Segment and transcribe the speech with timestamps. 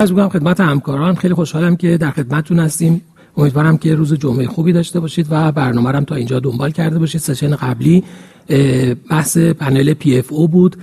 [0.00, 1.14] از میگم خدمت همکاران.
[1.14, 3.00] خیلی خوشحالم که در خدمتتون هستیم.
[3.36, 7.20] امیدوارم که روز جمعه خوبی داشته باشید و برنامه هم تا اینجا دنبال کرده باشید.
[7.20, 8.04] session قبلی
[9.10, 10.76] بحث پنل PFO بود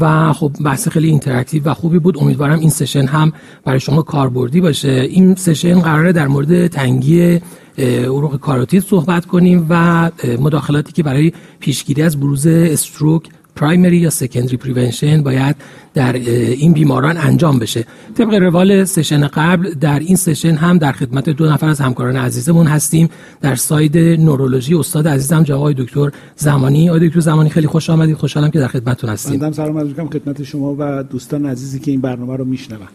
[0.00, 2.18] و خب بحث خیلی interactive و خوبی بود.
[2.18, 3.32] امیدوارم این session هم
[3.64, 4.90] برای شما کاربردی باشه.
[4.90, 7.40] این session قراره در مورد تنگی
[7.78, 13.22] عروق کاروتید صحبت کنیم و مداخلاتی که برای پیشگیری از بروز stroke
[13.56, 15.56] primary یا secondary prevention باید
[15.94, 17.84] در این بیماران انجام بشه.
[18.14, 22.66] طبق روال session قبل در این session هم در خدمت دو نفر از همکاران عزیزمون
[22.66, 23.08] هستیم.
[23.40, 26.90] در side نورولوژی استاد عزیزم جوای دکتر زمانی.
[26.90, 28.16] آقای دکتر زمانی خیلی خوش آمدید.
[28.16, 29.40] خوشحالم که در خدمتتون هستیم.
[29.40, 32.88] بنده سلام عرض خدمت شما و دوستان عزیزی که این برنامه رو میشنون.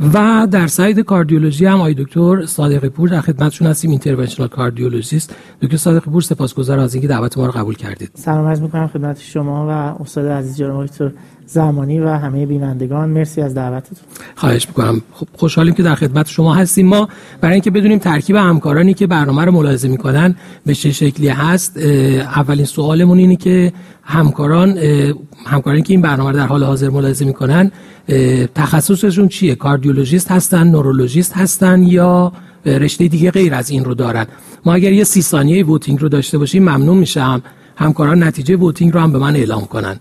[0.00, 5.76] و در side کاردیولوژی هم آقای دکتر صادق پور در خدمتشون هستیم interventional cardiologist دکتر
[5.76, 8.10] صادق پور سپاسگزارم از اینکه دعوت ما رو قبول کردید.
[8.14, 11.10] سلام عرض می‌کنم خدمت شما و استاد عزیز جناب دکتر
[11.46, 13.08] زمانی و همه بینندگان.
[13.08, 13.98] مرسی از دعوتتون.
[14.34, 15.02] خواهش می‌کنم.
[15.12, 16.86] خب خوشحالیم که در خدمت شما هستیم.
[16.86, 17.08] ما
[17.40, 20.34] برای اینکه بدونیم ترکیب همکارانی که برنامه رو ملاحظه می‌کنن
[20.66, 24.78] به چه شکلی هست اولین سوالمون اینه که همکاران
[25.46, 27.72] همکارانی که این برنامه رو در حال حاضر ملاحظه می‌کنن
[28.54, 32.32] تخصصشون چیه؟ کاردیولوژیست هستن نورولوژیست هستن یا
[32.66, 34.26] رشته دیگه غیر از این رو دارن؟
[34.66, 37.42] ما اگر یه سی ثانیه ووتینگ رو داشته باشیم ممنون میشم.
[37.76, 40.00] همکاران نتیجه ووتینگ رو هم به من اعلام کنن.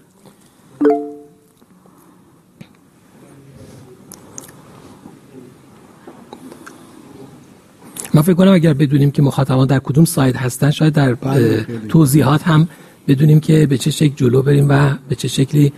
[8.14, 12.44] ما فکر کنم اگر بدونیم که مخاطبان در کدوم سایت هستن شاید در بله، توضیحات
[12.44, 12.68] هم
[13.08, 15.74] بدونیم که به چه شکل جلو بریم و به چه شکلی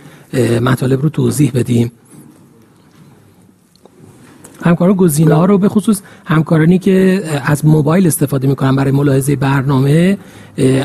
[0.62, 1.92] مطالب رو توضیح بدیم.
[4.62, 10.18] همکاران گزینه ها رو به خصوص همکارانی که از موبایل استفاده می‌کنن برای ملاحظه برنامه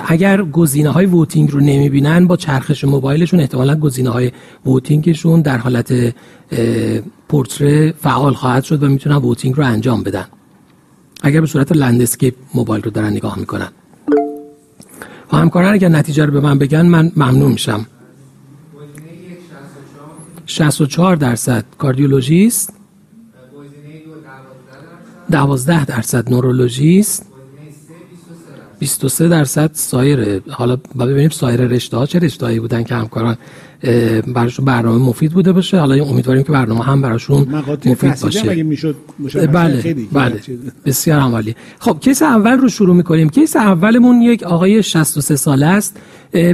[0.08, 4.32] اگر گزینه های voting رو نمی‌بینن با چرخش موبایلشون احتمالا گزینه های
[4.66, 6.16] voting شون در حالت
[7.30, 10.26] portrait فعال خواهد شد و می‌تونن voting رو انجام بدن.
[11.22, 13.70] اگر به صورت landscape موبایل رو دارن نگاه می‌کنن.
[15.34, 17.86] و همکاران اگر نتیجه رو به من بگن من ممنون میشم.
[20.46, 22.74] 64 درصد کاردیولوژیست.
[25.32, 27.26] 12 درصد نورولوژیست
[28.80, 33.38] 23 درصد سایر حالا با ببینیم سایر رشته ها چه رشته بودن که همکاران
[34.28, 35.80] براشون برنامه مفید بوده باشه.
[35.80, 38.68] حالا امیدواریم که برنامه هم براشون مفید باشه.
[39.48, 40.42] بله بله.
[40.86, 43.30] بسیار عالی خب case اول رو شروع می‌کنیم.
[43.30, 45.98] case اولمون یک آقای 63 ساله است.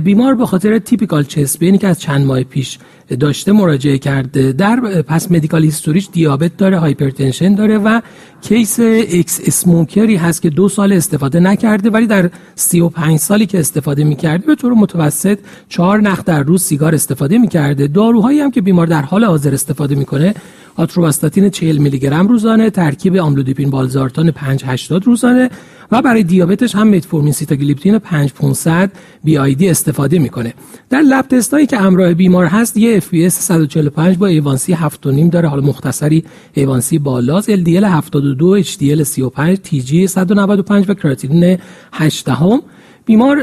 [0.03, 2.79] بیمار به خاطر typical chest pain ی که از چند ماه پیش
[3.19, 4.52] داشته مراجعه کرده.
[4.52, 8.02] در past medical history ش دیابت داره hypertension داره و
[8.41, 14.03] case ex-smoker ی هست که دو سال استفاده نکرده ولی در 35 سالی که استفاده
[14.03, 17.88] می‌کرده به طور متوسط چهار نخ در روز سیگار استفاده می‌کرده.
[17.88, 20.34] داروهایی هم که بیمار در حال حاضر استفاده می‌کنه
[20.75, 25.50] آتورواستاتین 40 میلی گرم روزانه ترکیب آملودیپین والزارتان 580 روزانه
[25.94, 28.92] و برای دیابتش هم متفورمین سیتاگلیپتین 5500
[29.24, 30.54] BID استفاده می‌کنه.
[30.90, 35.50] در lab test ایی که همراه بیمار هست یه FBS 145 با A1C 7.5 داره.
[35.50, 41.58] حالا مختصری A1C بالاست LDL 72 HDL 35 TG 195 و کراتینین
[41.94, 42.62] 8 هم
[43.06, 43.38] بیمار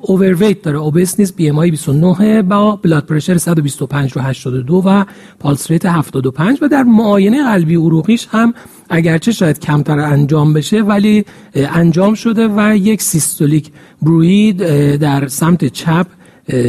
[0.00, 0.78] overweight داره.
[0.78, 5.04] obese نیست BMI 29 با blood pressure 125 رو 82 و
[5.38, 8.54] pulse rate 75 و در معاینه قلبی عروقیش هم
[8.90, 13.70] اگرچه شاید کمتر انجام بشه ولی انجام شده و یک systolic
[14.02, 14.56] bruit
[14.96, 16.06] در سمت چپ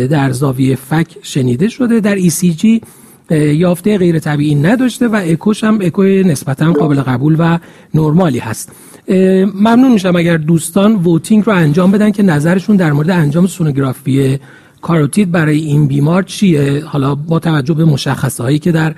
[0.10, 2.00] در زاویه فک شنیده شده.
[2.00, 2.82] در ECG
[3.32, 7.58] یافته غیر طبیعی نداشته و اکوش هم اکوی نسبتا قابل قبول و
[7.94, 8.72] نرمالی هست.
[9.08, 14.40] ممنون میشم اگر دوستان ووتینگ رو انجام بدن که نظرشون در مورد انجام سونوگرافی
[14.82, 16.84] کاروتید برای این بیمار چیه.
[16.86, 18.96] حالا با توجه به مشخصه هایی که در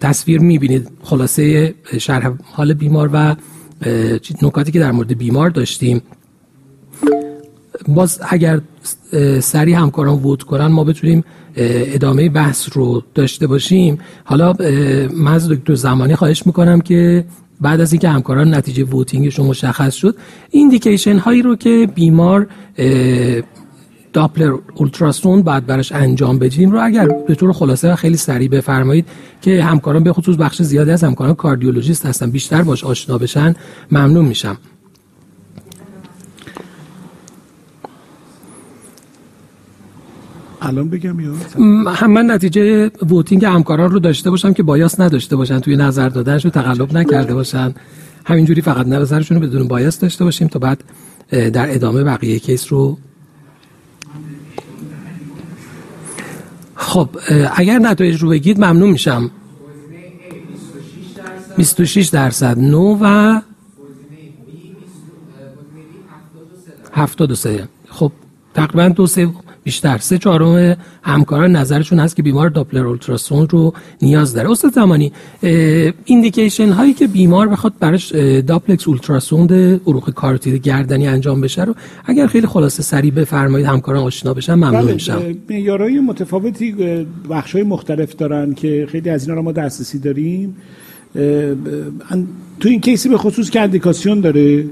[0.00, 3.36] تصویر می‌بینید خلاصه شرح حال بیمار و
[4.42, 6.02] نکاتی که در مورد بیمار داشتیم.
[7.88, 8.60] باز اگر
[9.40, 11.24] سری همکاران ووت کنن ما بتونیم
[11.56, 13.98] ادامه بحث رو داشته باشیم.
[14.24, 14.54] حالا
[15.16, 17.24] من از دکتر زمانی خواهش می‌کنم که
[17.64, 20.16] بعد از اینکه همکاران نتیجه ووتینگشون مشخص شد
[20.50, 22.46] ایندیکیشن هایی رو که بیمار
[24.12, 29.06] داپلر اولتراسون بعد براش انجام بدیم رو اگر به طور خلاصه و خیلی سریع بفرمایید
[29.42, 33.54] که همکاران به خصوص بخش زیادی از همکاران کاردیولوژیست هستن بیشتر باش آشنا بشن
[33.90, 34.56] ممنون میشم.
[40.64, 41.32] الان بگم یا؟
[41.92, 46.44] هم من نتیجه voting همکاران رو داشته باشم که bias نداشته باشن توی نظر دادنش
[46.44, 47.74] رو تقلب نکرده باشن.
[48.24, 50.84] همینجوری فقط نظرشون رو بدون bias داشته باشیم تا بعد
[51.30, 52.98] در ادامه بقیه case رو.
[56.74, 57.08] خب
[57.56, 59.30] اگر نتایج رو بگید ممنون میشم.
[61.56, 63.40] 26 درصد no و
[66.92, 68.12] 73 خب
[68.54, 69.28] تقریبا دو سه
[69.64, 69.98] بیشتر.
[69.98, 74.50] سه چهارم همکاران نظرشون هست که بیمار داپلر اولتراسون رو نیاز داره.
[74.50, 75.12] استاد زمانی
[76.04, 78.12] ایندیکیشن هایی که بیمار بخواد براش
[78.46, 79.52] داپلکس اولتراسوند
[79.86, 81.74] عروق کاروتید گردنی انجام بشه رو
[82.04, 85.22] اگر خیلی خلاصه سریع بفرمایید همکاران آشنا بشن ممنون بله، میشم.
[85.50, 86.74] معیارهای متفاوتی
[87.30, 90.56] بخش مختلف دارن که خیلی از اینا رو ما دسترسی داریم.
[92.60, 94.64] تو این case ی به خصوص که اندیکاسیون داره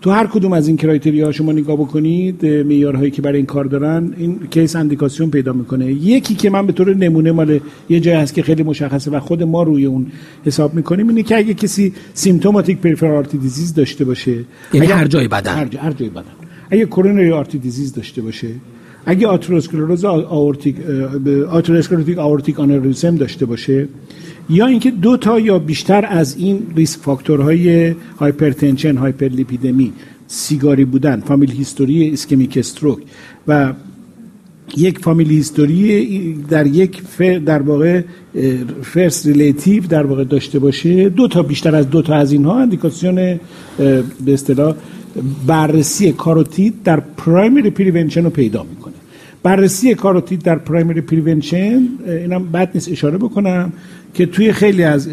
[0.00, 4.14] تو هر کدوم از این criteria شما نگاه بکنید معیارهایی که برای این کار دارن
[4.16, 5.92] این case اندیکاسیون پیدا می‌کنه.
[5.92, 9.42] یکی که من به طور نمونه مال یه جای هست که خیلی مشخصه و خود
[9.42, 10.06] ما روی اون
[10.44, 14.36] حساب می‌کنیم اینه که اگه کسی symptomatic peripheral artery disease داشته باشه
[14.72, 15.54] یعنی هر جای بدن.
[15.54, 16.24] هر, هر جای بدن.
[16.70, 18.48] اگه coronary artery disease داشته باشه
[19.06, 20.76] اگه آتروسکلروز aortic
[21.50, 23.88] atherosclerotic aortic aneurysm داشته باشه
[24.50, 29.92] یا اینکه دو تا یا بیشتر از این risk factor های hypertension hyperlipidemia
[30.26, 32.98] سیگاری بودن family history ischemic stroke
[33.48, 33.72] و
[34.76, 37.02] یک family history در یک
[37.46, 38.02] در واقع
[38.82, 43.14] first relative در واقع داشته باشه دو تا بیشتر از دو تا از اینها اندیکاسیون
[44.24, 44.74] به اصطلاح
[45.46, 48.89] بررسی کاروتید در primary prevention رو پیدا می‌کنه.
[49.42, 53.72] بررسی کاروتید در primary prevention اینم بد نیست اشاره بکنم
[54.14, 55.08] که توی خیلی از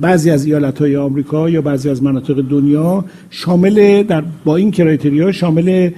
[0.00, 5.32] بعضی از ایالت های آمریکا یا بعضی از مناطق دنیا شامل در با این criteria
[5.32, 5.90] شامل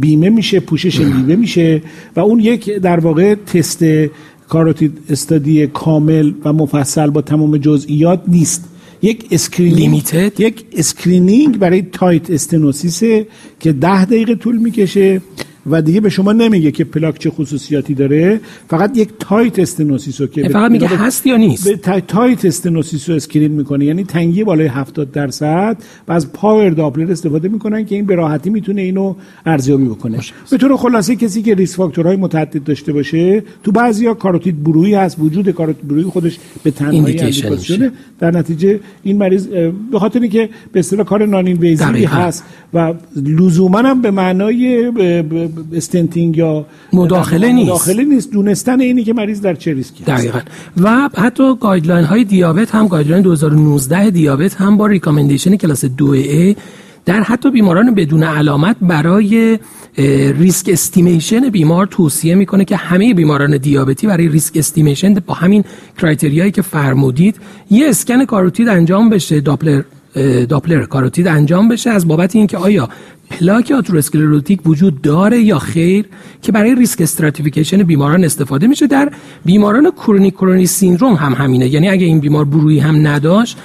[0.00, 1.82] بیمه میشه پوشش بیمه میشه
[2.16, 3.84] و اون یک در واقع تست
[4.48, 8.64] carotid study کامل و مفصل با تمام جزئیات نیست.
[9.02, 10.02] یک screening
[10.38, 13.26] یک screening برای tight stenosis ه
[13.60, 15.20] که ده دقیقه طول می‌کشه.
[15.70, 18.40] و دیگه به شما نمیگه که پلاک چه خصوصیاتی داره.
[18.68, 23.16] فقط یک tight stenosis رو که فقط میگه هست یا نیست؟ به tight stenosis رو
[23.16, 23.84] screen می‌کنه.
[23.84, 25.76] یعنی تنگی بالای 70 درصد
[26.08, 29.14] و از power Doppler استفاده می‌کنن که این به راحتی می‌تونه اینو
[29.46, 30.18] ارزیابی بکنه.
[30.50, 34.89] به طور خلاصه کسی که risk factor های متعدد داشته باشه تو بعضیا carotid bruit
[34.89, 37.16] ای هست وجود carotid bruit ای خودش به تنهایی
[38.18, 39.46] در نتیجه این مریض
[39.92, 44.92] به خاطر اینکه به اصطلاح کار easy هست و لزوما هم به معنای
[45.72, 47.68] stenting یا مداخله نیست.
[47.70, 48.32] مداخله نیست.
[48.32, 50.40] دونستن اینی که مریض در چه ریسکیه دقیقا.
[50.82, 56.56] و حتی guideline های دیابت هم guideline 2019 دیابت هم با recommendation class 2A
[57.04, 59.58] در حتی بیماران بدون علامت برای
[60.38, 65.64] risk estimation بیمار توصیه می‌کنه که همه بیماران دیابتی برای risk estimation با همین
[65.98, 67.36] criteria یی که فرمودید
[67.70, 69.82] یه اسکن کاروتید انجام بشه Doppler
[70.48, 72.88] Doppler carotid انجام بشه از بابت اینکه آیا
[73.30, 76.06] پلاک آتروسکلروتیک وجود داره یا خیر
[76.42, 79.12] که برای ریسک استراتیفیکیشن بیماران استفاده میشه در
[79.44, 83.58] بیماران کرونی کرونی سیندروم هم همینه یعنی اگه این بیمار بروی هم نداشت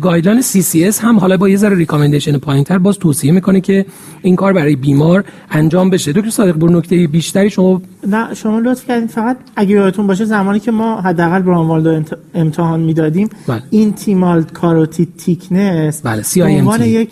[0.00, 3.86] گایدلاین سی سی اس هم حالا با یه ذره ریکامندیشن پایینتر باز توصیه می‌کنه که
[4.22, 8.86] این کار برای بیمار انجام بشه دکتر صادق بر نکته بیشتری شما نه شما لطف
[8.86, 12.02] کردین فقط اگه یادتون باشه زمانی که ما حداقل برانوالدو
[12.34, 13.62] امتحان می‌دادیم بله.
[13.70, 16.44] این تیمال کاروتید تیکنس بله.
[16.44, 17.10] عنوان یک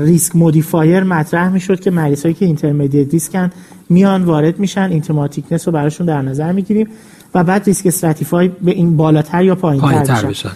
[0.00, 3.50] risk modifier مطرح می‌شد که مریض هایی که intermediate risk ن
[3.88, 6.88] میان وارد میشن intima thickness رو براشون در نظر می‌گیریم
[7.34, 10.50] و بعد risk stratify به این بالاتر یا پایینتر بشن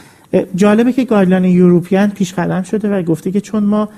[0.55, 3.89] جالبه که guideline European پیش قدم شده و گفته که چون ما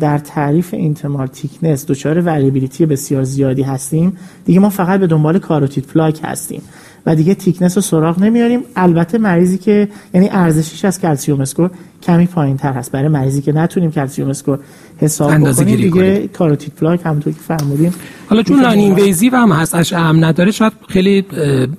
[0.00, 5.86] در تعریف intimal thickness دچار variability بسیار زیادی هستیم دیگه ما فقط به دنبال carotid
[5.86, 6.62] plaque هستیم.
[7.06, 8.60] و دیگه thickness رو سراغ نمیاریم.
[8.76, 11.70] البته مریضی که یعنی ارزشش از calcium score
[12.02, 12.92] کمی پایین تر هست.
[12.92, 14.58] برای مریضی که نتونیم calcium score
[14.98, 17.94] حساب بکنیم دیگه carotid plaque همونطور که فرمودیم.
[18.28, 21.22] حالا چون non-invasive و هم هست اش هم نداره شاید خیلی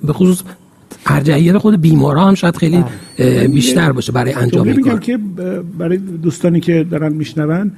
[0.04, 0.42] به خصوص
[1.06, 2.84] ارجحیت خود بیمارا هم شاید خیلی
[3.18, 3.48] بله.
[3.48, 5.00] بیشتر باشه برای انجام این کار.
[5.00, 5.18] که
[5.78, 7.72] برای دوستانی که دارن میشنون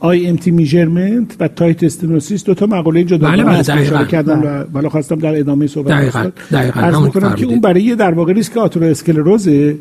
[0.00, 4.88] IMT measurement و tight stenosis دو تا مقاله جدا بله بله اشاره کردم و بالا
[4.88, 7.34] خواستم در ادامه صحبت دقیقاً دقیقاً.
[7.36, 9.76] که اون برای در واقع ریسک آترواسکلروزه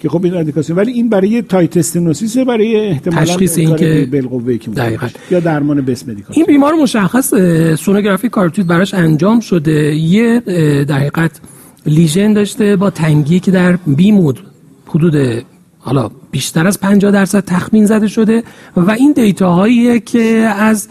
[0.00, 4.56] که خب این اندیکاسیون ولی این برای تایت استنوسیس برای احتمالاً تشخیص این که بالقوه
[4.58, 5.06] که دقیقاً.
[5.30, 6.36] یا درمان بس مدیکال.
[6.36, 7.34] این بیمار مشخص
[7.74, 9.94] سونوگرافی کاروتید براش انجام شده.
[9.94, 10.40] یه
[10.88, 11.40] دقیقت
[11.86, 14.40] لیژن داشته با تنگی که در بیمود
[14.86, 15.44] حدود
[15.84, 18.42] حالا بیشتر از 50 درصد تخمین زده شده
[18.76, 20.20] و این دیتا که
[20.58, 20.88] از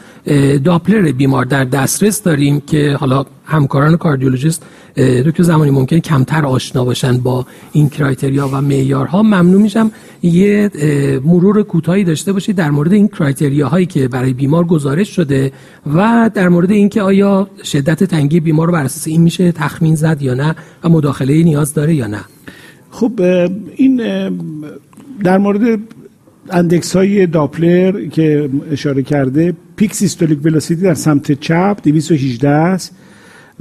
[0.63, 4.63] داپلر بیمار در دسترس داریم که حالا همکاران کاردیولوژیست
[4.97, 9.23] دکتر زمانی ممکنه کمتر آشنا باشن با این criteria و معیارها.
[9.23, 9.91] ممنون میشم.
[10.23, 10.71] یه
[11.25, 15.51] مرور کوتاهی داشته باشید در مورد این criteria هایی که برای بیمار گزارش شده
[15.95, 20.21] و در مورد اینکه آیا شدت تنگی بیمار رو بر اساس این میشه تخمین زد
[20.21, 22.19] یا نه و مداخله نیاز داره یا نه.
[22.93, 23.21] خب
[23.75, 24.01] این
[25.23, 25.79] در مورد
[26.49, 32.95] index های Doppler که اشاره کرده peak systolic velocity در سمت چپ 218 است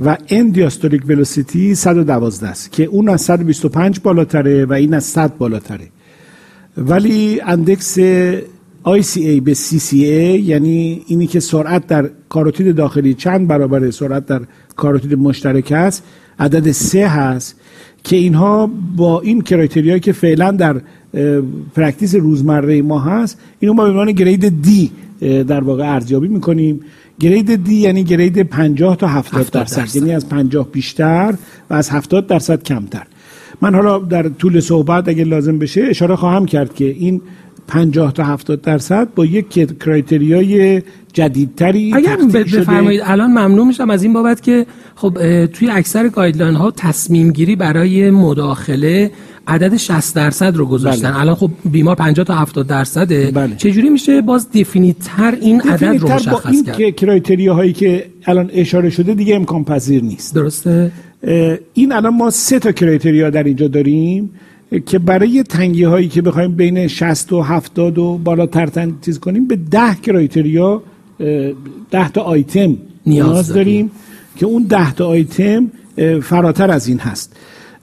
[0.04, 5.36] و end diastolic velocity 112 است که اون از 125 بالاتره و این از 100
[5.38, 5.88] بالاتره.
[6.76, 7.98] ولی index
[8.84, 14.40] ICA به CCA یعنی اینی که سرعت در کاروتید داخلی چند برابر سرعت در
[14.76, 16.02] کاروتید مشترک است
[16.38, 17.56] عدد سه هست.
[18.04, 20.80] که اینها با این criteria یی که فعلا در
[21.74, 24.90] practice روزمره ما هست اینو ما به عنوان grade D
[25.20, 26.80] در واقع ارزیابی می‌کنیم.
[27.20, 29.96] گرید دی یعنی گرید 50 تا 70 درصد.
[29.96, 31.34] یعنی از 50 بیشتر
[31.70, 33.06] و از 70 درصد کمتر.
[33.60, 37.20] من حالا در طول صحبت اگه لازم بشه اشاره خواهم کرد که این
[37.68, 44.12] 50 تا 70 درصد با یک کرایتریای جدیدتری اگر بفرمایید الان ممنون میشم از این
[44.12, 49.10] بابت که خب توی اکثر گایدلاین ها تصمیم گیری برای مداخله
[49.46, 51.10] عدد 60 درصد رو گذاشتن.
[51.10, 51.20] بله.
[51.20, 53.56] الان خب بیمار 50 تا 70 درصده بله.
[53.56, 58.06] چجوری میشه باز دفینیتر این عدد رو مشخص با این کرد؟ که criteria هایی که
[58.26, 60.34] الان اشاره شده دیگه امکان پذیر نیست.
[60.34, 60.92] درسته.
[61.74, 64.30] این الان ما سه تا criteria در اینجا داریم.
[64.86, 69.56] که برای تنگی هایی که بخوایم بین 60 و 70 و بالاتر چیز کنیم به
[69.56, 70.82] 10 criteria
[71.90, 72.76] 10 تا آیتم
[73.06, 73.90] نیاز داریم.
[74.36, 75.70] که اون 10 تا آیتم
[76.22, 77.36] فراتر از این هست.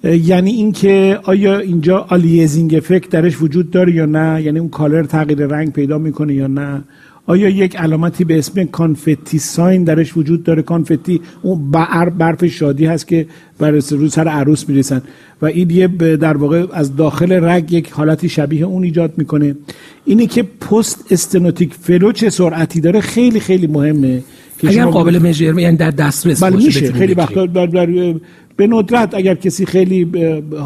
[0.04, 5.46] یعنی اینکه آیا اینجا aliasing effect درش وجود داره یا نه؟ یعنی اون color تغییر
[5.46, 6.84] رنگ پیدا می‌کنه یا نه؟
[7.30, 11.72] آیا یک علامتی به اسم confetti sign درش وجود داره؟ confetti اون
[12.18, 13.26] برف شادی هست که
[13.60, 15.02] بر سر عروس می‌رسن
[15.42, 19.56] و این یه در واقع از داخل رگ یک حالتی شبیه اون ایجاد می‌کنه.
[20.06, 24.24] اینه که post-stenotic flow چه سرعتی داره خیلی خیلی مهمه
[24.68, 26.92] اگر قابل measure یعنی در دسترس بله میشه.
[26.92, 27.46] خیلی وقتا
[28.60, 30.08] به ندرت اگر کسی خیلی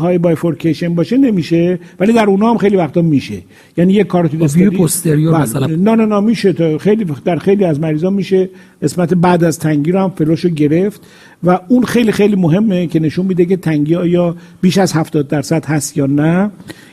[0.01, 3.37] high bifurcation باشه نمیشه ولی در اونها هم خیلی وقتا میشه.
[3.77, 5.41] یعنی یک کاروتید استری posterior بله.
[5.41, 5.67] مثلا.
[5.67, 8.49] نه نه نه میشه تا خیلی در خیلی از مریضا میشه.
[8.83, 11.01] قسمت بعد از تنگی رو هم flow شو گرفت
[11.43, 15.65] و اون خیلی خیلی مهمه که نشون میده که تنگی آیا بیش از 70 درصد
[15.65, 16.51] هست یا نه.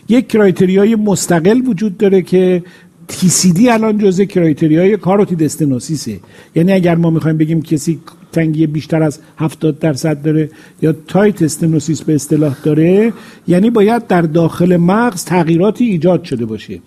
[0.08, 2.62] یک criteria ی مستقل وجود داره که
[3.10, 6.20] TCD الان جزء criteria ی carotid stenosis ه
[6.54, 7.98] یعنی اگر ما می‌خوایم بگیم کسی
[8.32, 10.50] تنگی بیشتر از 70 درصد داره
[10.82, 13.12] یا tight stenosis به اصطلاح داره
[13.48, 16.80] یعنی باید در داخل مغز تغییراتی ایجاد شده باشه.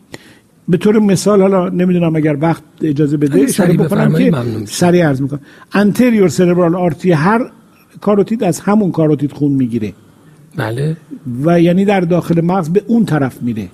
[0.68, 4.32] به طور مثال حالا نمی‌دونم اگر وقت اجازه بده اشاره بکنم که
[4.66, 5.40] سریع عرض می‌کنم.
[5.74, 7.46] انتریور سربرال آرتی هر
[8.02, 9.94] کاروتید از همون کاروتید خون می‌گیره.
[10.58, 10.98] بله.
[11.46, 13.68] و یعنی در داخل مغز به اون طرف میره.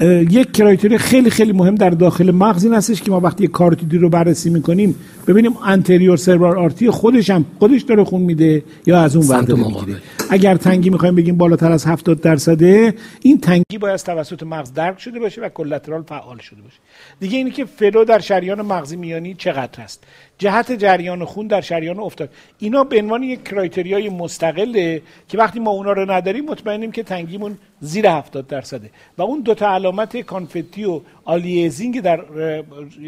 [0.00, 3.98] یک کرایتری خیلی خیلی مهم در داخل مغز این هستش که ما وقتی یک کارتیدی
[3.98, 4.94] رو بررسی می‌کنیم
[5.26, 9.98] ببینیم انتریور سربرال آرتی خودش هم خودش داره خون میده یا از اون ور می‌گیره.
[10.30, 15.18] اگر تنگی می‌خوایم بگیم بالاتر از 70 درصده این تنگی باید توسط مغز درک شده
[15.18, 16.78] باشه و collateral فعال شده باشه.
[17.20, 20.04] دیگه اینی که flow در شریان مغزی میانی چقدر هست؟
[20.42, 22.30] جهت جریان خون در شریان ophthalmic.
[22.58, 27.02] اینا به عنوان یک criteria ی مستقله که وقتی ما اونا رو نداریم مطمئنیم که
[27.02, 28.90] تنگیمون زیر 70 درصده.
[29.18, 32.16] و اون دو تا علامت confetti و aliasing در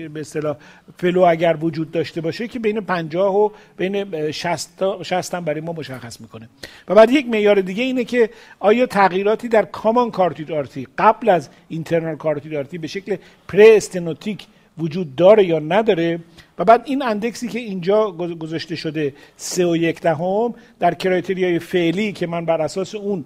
[0.08, 0.56] به اصطلاح
[0.96, 5.72] flow اگر وجود داشته باشه که بین 50 و بین 60 60 هم برای ما
[5.72, 6.48] مشخص می‌کنه.
[6.88, 11.48] و بعد یک معیار دیگه اینه که آیا تغییراتی در کامان کارتید آرتی قبل از
[11.68, 13.16] اینترنال کارتید آرتی به شکل
[13.48, 14.46] پری استنوتیک
[14.78, 16.18] وجود داره یا نداره؟
[16.58, 22.12] و بعد این اندکسی که اینجا گذاشته شده سه و یک دهم در کرایتریای فعلی
[22.12, 23.24] که من بر اساس اون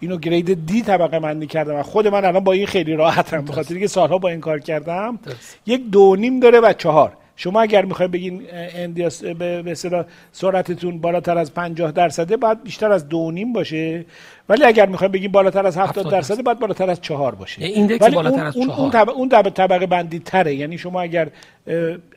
[0.00, 3.78] اینو گرید دی طبقه بندی کردم و خود من الان با این خیلی راحتم بخاطر
[3.78, 5.18] که سالها با این کار کردم
[5.66, 7.16] یک دو نیم داره و چهار.
[7.36, 13.08] شما اگر می‌خواید بگین اندیاس به اصطلاح سرعتتون بالاتر از 50 درصده باید بیشتر از
[13.08, 14.04] دو نیم باشه.
[14.48, 17.64] ولی اگر می‌خوایم بگیم بالاتر از 70 درصد باید بالاتر از چهار باشه.
[17.64, 18.80] ایندکس ولی بالاتر اون از چهار.
[18.80, 20.54] اون طبقه, اون طبقه بندی تره.
[20.54, 21.28] یعنی شما اگر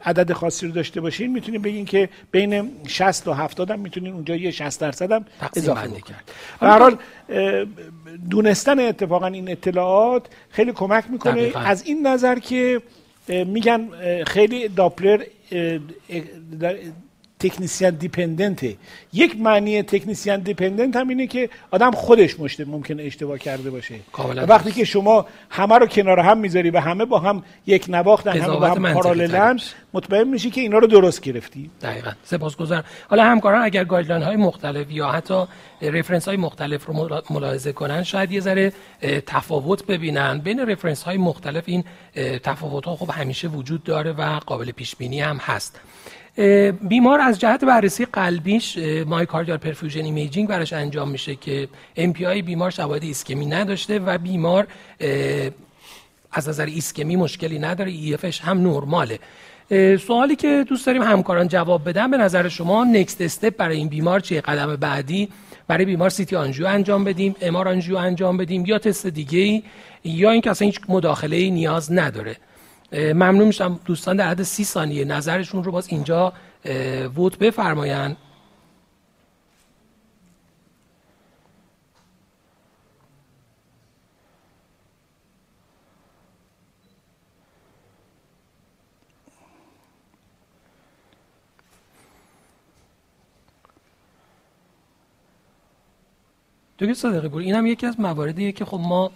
[0.06, 4.36] عدد خاصی رو داشته باشین می‌تونید بگین که بین 60 و 70 هم می‌تونین اونجا
[4.36, 6.32] یه 60 درصد هم اضافه کرد.
[6.62, 6.98] هر حال
[8.30, 11.52] دونستن اتفاقا این اطلاعات خیلی کمک می‌کنه.
[11.56, 12.82] از این نظر که
[13.30, 13.90] میگن
[14.28, 15.24] خیلی داپلر
[17.40, 18.76] technician dependent ه.
[19.14, 23.96] یک معنی technician dependent هم اینه که آدم خودش مشته ممکنه اشتباه کرده باشه.
[24.48, 28.58] وقتی که شما همه رو کنار هم می‌ذاری و همه با هم یک نواختن همه
[28.58, 29.60] با هم parallel ن
[29.94, 31.70] مطمئن میشی که اینا رو درست گرفتی.
[31.82, 32.12] دقیقا.
[32.24, 32.84] سپاسگزارم.
[33.10, 35.46] حالا همکاران اگر guideline های مختلف یا حتی
[35.82, 38.74] reference های مختلف رو ملاحظه کنن شاید یه ذره
[39.26, 40.40] تفاوت ببینن.
[40.40, 41.84] بین reference های مختلف این
[42.44, 45.80] تفاوت ها خب همیشه وجود داره و قابل پیش بینی هم هست.
[46.82, 53.04] بیمار از جهت بررسی قلبیش myocardial perfusion imaging براش انجام میشه که ام بیمار شواهد
[53.04, 54.68] ایسکمی نداشته و بیمار
[56.32, 59.20] از نظر ایسکمی مشکلی نداره EF ش هم نرماله.
[60.08, 64.20] سوالی که دوست داریم همکاران جواب بدن به نظر شما next step برای این بیمار
[64.20, 65.30] چیه؟ قدم بعدی
[65.68, 69.64] برای بیمار سیتی آنژیو انجام بدیم امار آنژیو انجام بدیم یا تست دیگه ای
[70.04, 72.36] یا اینکه اصلا هیچ مداخله ای نیاز نداره.
[72.92, 75.06] ممنون میشم دوستان در حد سی ثانیه.
[75.06, 76.34] نظرشون رو باز اینجا
[77.16, 78.18] ووت بفرمایند.
[96.80, 99.12] دکتر صادقی پور این هم یکی از مواردیه که خب ما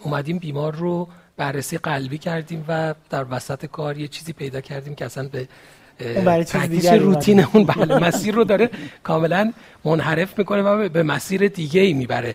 [0.00, 5.04] اومدیم بیمار رو بررسی قلبی کردیم و در وسط کار یه چیزی پیدا کردیم که
[5.04, 5.48] اصلا به
[6.24, 8.70] practice روتین اون بله مسیر رو داره
[9.02, 9.52] کاملا
[9.84, 12.34] منحرف می‌کنه و به مسیر دیگه ای می‌بره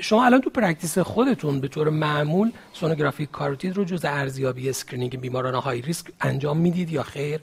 [0.00, 5.54] شما الان تو practice خودتون به طور معمول سونوگرافی کاروتید رو جز ارزیابی screening بیماران
[5.54, 7.40] high risk انجام می‌دید یا خیر؟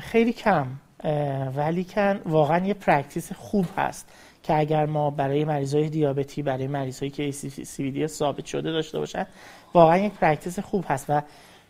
[0.00, 0.66] خیلی کم.
[1.56, 4.08] ولیکن واقعا یه practice خوب هست.
[4.46, 7.30] که اگر ما برای مریضای دیابتی برای مریضایی که
[7.78, 9.26] CAD ثابت شده داشته باشن
[9.74, 11.22] واقعا یک practice خوب هست و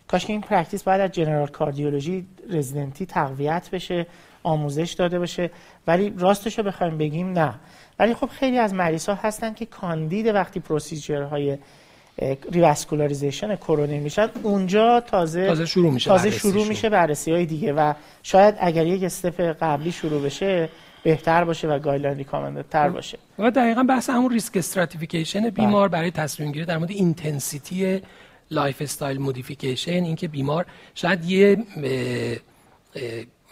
[0.08, 4.06] کاش که این practice باید از general cardiology رزیدنتی تقویت بشه
[4.42, 5.50] آموزش داده باشه.
[5.86, 7.54] ولی راستش رو بخوایم بگیم نه.
[7.98, 11.58] ولی خب خیلی از مریض ها هستن که کاندید وقتی procedure
[12.52, 17.72] های revascularization coronary میشن اونجا تازه تازه شروع میشه تازه شروع میشه بررسی های دیگه
[17.72, 17.92] و
[18.22, 20.68] شاید اگر یک step قبلی شروع بشه
[21.06, 23.18] بهتر باشه و guideline recommended تر باشه.
[23.38, 28.00] و دقیقا بحث همون risk stratification بیمار برای تصمیم گیری در مورد intensity
[28.50, 31.56] lifestyle modification اینکه بیمار شاید یه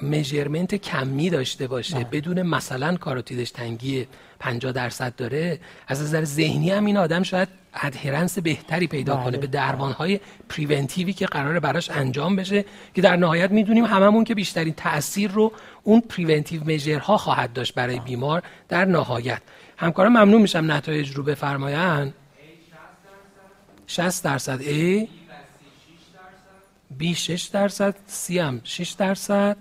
[0.00, 1.98] measurement کمی داشته باشه.
[1.98, 2.04] نه.
[2.04, 4.06] بدون مثلا کاروتیدش تنگی
[4.38, 9.24] 50 درصد داره از نظر ذهنی هم این آدم شاید adherence بهتری پیدا بله.
[9.24, 9.60] کنه به
[9.92, 15.30] های پریونتیوی که قراره براش انجام بشه که در نهایت می‌دونیم هممون که بیشترین تاثیر
[15.30, 15.52] رو
[15.82, 19.42] اون پریونتیو میجرها خواهد داشت برای بیمار در نهایت.
[19.76, 22.14] همکاران ممنون میشم نتایج رو بفرمایند.
[23.86, 24.60] 60 درصد.
[24.62, 25.08] A
[27.00, 27.94] B 6 درصد.
[28.26, 28.60] C هم.
[28.64, 29.56] 6 درصد.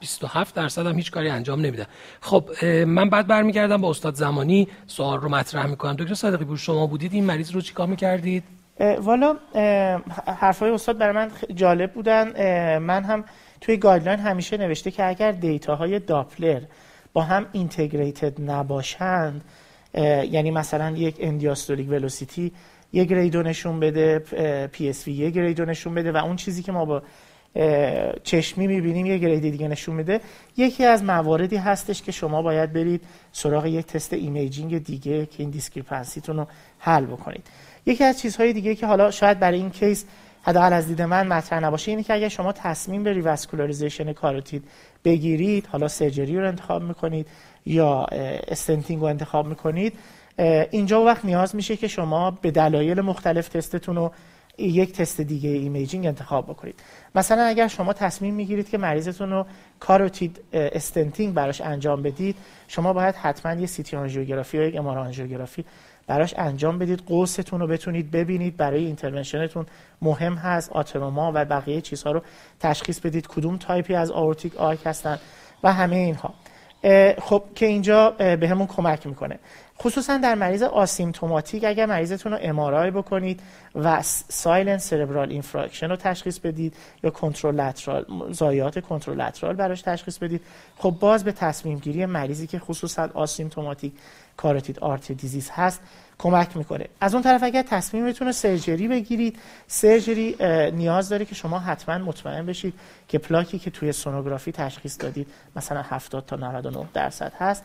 [0.00, 1.86] 27 درصد هم هیچ کاری انجام نمیده
[2.20, 5.92] خب من بعد برمیگردم با استاد زمانی سوال رو مطرح می‌کنم.
[5.92, 8.44] دکتر صادقی پور شما بودید؟ این مریض رو چیکار می‌کردید؟
[8.98, 9.36] والا
[10.26, 12.28] حرفای استاد برای من جالب بودن.
[12.78, 13.24] من هم
[13.60, 16.60] توی guideline همیشه نوشته که اگر data های داپلر
[17.12, 19.44] با هم integrated نباشند
[19.94, 22.52] یعنی مثلا یک end diastolic velocity
[22.92, 24.18] یک grade و نشون بده
[24.72, 27.02] PSV یک grade و نشون بده و اون چیزی که ما با
[28.22, 30.20] چشمی می‌بینیم یه grade دیگه نشون میده.
[30.56, 35.50] یکی از مواردی هستش که شما باید برید سراغ یک تست imaging دیگه که این
[35.50, 36.46] discrepancy تون رو
[36.78, 37.46] حل بکنید.
[37.86, 40.04] یکی از چیزهای دیگه که حالا شاید برای این case
[40.42, 44.64] حداقل از دید من مطرح نباشه اینه که اگر شما تصمیم به revascularization کاروتید
[45.04, 47.26] بگیرید حالا surgery رو انتخاب می‌کنید
[47.66, 48.06] یا
[48.48, 49.92] stenting رو انتخاب می‌کنید
[50.70, 54.12] اینجا وقت نیاز میشه که شما به دلایل مختلف تستتون رو
[54.68, 56.74] یک تست دیگه imaging انتخاب بکنید.
[57.14, 59.46] مثلا اگر شما تصمیم می‌گیرید که مریضتون رو
[59.80, 62.36] carotid stenting براش انجام بدید
[62.68, 65.64] شما باید حتما یه CT آنژیوگرافی یا یک MR آنژیوگرافی
[66.06, 69.66] براش انجام بدید قوستون رو بتونید ببینید برای intervention تون
[70.02, 72.22] مهم هست آتروما و بقیه چیزها رو
[72.60, 75.18] تشخیص بدید کدوم تایپی از aortic arch هستن
[75.62, 76.34] و همه اینها.
[77.18, 79.38] خب که اینجا به کمک می‌کنه.
[79.82, 83.40] خصوصا در مریض asymptomatic اگر مریضتون رو MRI بکنید
[83.74, 90.40] و silent cerebral infarction رو تشخیص بدید یا contralateral ضایعات contralateral براش تشخیص بدید.
[90.78, 93.92] خب باز به تصمیم گیری مریضی که خصوصا asymptomatic
[94.36, 95.80] carotid artery disease هست
[96.18, 96.86] کمک می‌کنه.
[97.00, 100.36] از اون طرف اگر تصمیمتون رو surgery بگیرید surgery
[100.70, 102.74] نیاز داره که شما حتما مطمئن بشید
[103.08, 107.64] که پلاکی که توی سونوگرافی تشخیص دادید مثلا 70 تا 99 درصد هست.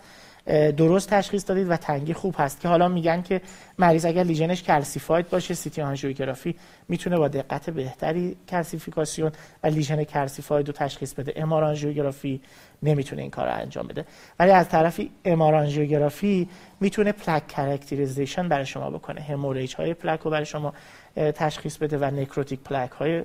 [0.77, 3.41] درست تشخیص دادید و تنگی خوب هست که حالا میگن که
[3.79, 6.55] مریض اگر lesion ش calcified باشه CT آنژیوگرافی
[6.87, 9.31] می‌تونه با دقت بهتری کلسیفیکاسیون
[9.63, 11.33] و lesion calcified رو تشخیص بده.
[11.35, 12.41] MR آنژیوگرافی
[12.83, 14.05] نمی‌تونه این کار انجام بده.
[14.39, 19.21] ولی از طرفی MR آنژیوگرافی می‌تونه plaque characterization برای شما بکنه.
[19.21, 20.73] hemorrhage های پلک رو برای شما
[21.15, 23.21] تشخیص بده و necrotic plaque های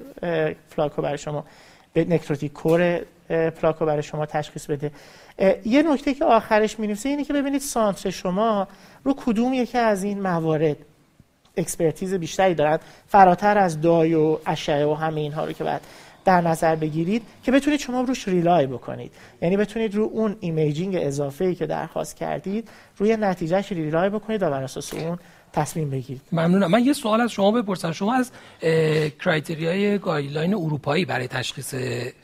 [0.76, 1.44] پلاک رو برای شما
[1.92, 4.90] به necrotic core پلاک رو برای شما تشخیص بده.
[5.64, 8.68] یه نکته که آخرش می اینه که ببینید center شما
[9.04, 10.76] رو کدوم یکی از این موارد
[11.56, 15.80] expertise بیشتری دارن؟ فراتر از dye و اشعه و همه اینها رو که بعد
[16.24, 19.12] در نظر بگیرید که بتونید شما روش rely بکنید.
[19.42, 24.50] یعنی بتونید رو اون imaging اضافه ای که درخواست کردید روی نتیجهش rely بکنید و
[24.50, 25.18] بر اساس اون
[25.52, 26.20] تصمیم بگیرید.
[26.32, 26.70] ممنونم.
[26.70, 27.92] من یه سوال از شما بپرسم.
[27.92, 28.30] شما از
[29.18, 31.74] criteria ی guideline اروپایی برای تشخیص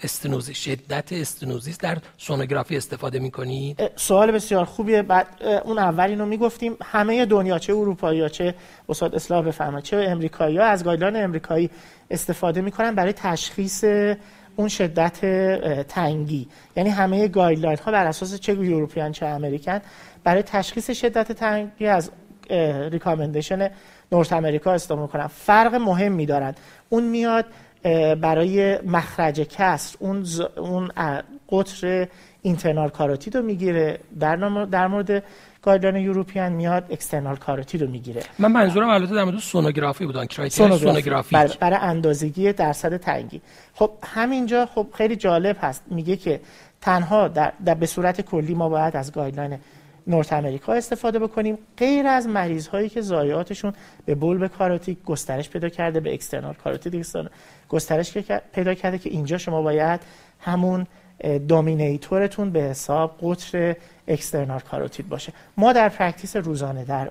[0.02, 5.02] stenosis شدت stenosis در سونوگرافی استفاده می‌کنید؟ سوال بسیار خوبیه.
[5.02, 5.26] بعد
[5.64, 8.54] اون اول اینو می‌گفتیم همه دنیا چه اروپایی چه
[8.88, 11.70] استاد اصلاح بفرمایید چه امریکایی ها از guideline امریکایی
[12.10, 13.84] استفاده می‌کنن برای تشخیص
[14.56, 15.20] اون شدت
[15.88, 16.48] تنگی.
[16.76, 19.80] یعنی همه guideline ها بر اساس چه European چه American
[20.24, 22.10] برای تشخیص شدت تنگی از
[22.90, 23.70] recommendation
[24.12, 25.26] North America استفاده می‌کنن.
[25.26, 26.54] فرق مهمی دارن.
[26.88, 27.44] اون میاد
[28.20, 30.90] برای مخرج کسر اون اون
[31.52, 32.08] قطر
[32.42, 33.98] internal carotid رو می‌گیره.
[34.20, 35.22] در, در مورد
[35.62, 38.22] guideline European میاد external carotid رو می‌گیره.
[38.38, 41.34] من منظورم البته در مورد سونوگرافی بود سونوگرافی.
[41.36, 43.40] برای, برای اندازه‌گیری درصد تنگی.
[43.74, 45.82] خب همینجا خب خیلی جالب هست.
[45.90, 46.40] میگه که
[46.80, 49.58] تنها در, در به صورت کلی ما باید از guideline
[50.06, 51.58] North America استفاده بکنیم.
[51.76, 53.72] غیر از مریض هایی که ضایعاتشون
[54.04, 57.06] به bulb carotid گسترش پیدا کرده به external carotid
[57.68, 58.12] گسترش
[58.54, 60.00] پیدا کرده که اینجا شما باید
[60.40, 60.86] همون
[61.48, 63.76] denominator تون به حساب قطر
[64.08, 65.32] external carotid باشه.
[65.56, 67.10] ما در practice روزانه در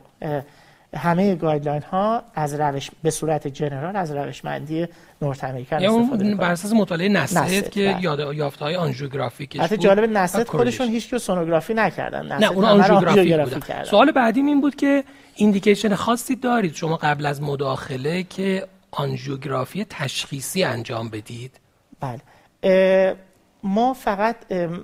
[0.98, 4.88] همه guideline ها از روش به صورت general از روشمندی
[5.22, 8.04] North American یا اون بر اساس مطالعه NASCET که بله.
[8.04, 12.38] یاد یافته های angiographic ش بود جالب NASCET خودشون هیچ که سونوگرافی نکردن.
[12.38, 13.84] نه اون آنژیوگرافی کردن.
[13.84, 15.04] سوال بعدی این بود که
[15.36, 16.76] indication خاصی دارید.
[16.76, 21.60] شما قبل از مداخله که آنژیوگرافی تشخیصی انجام بدید.
[22.00, 23.16] بله.
[23.64, 24.36] ما فقط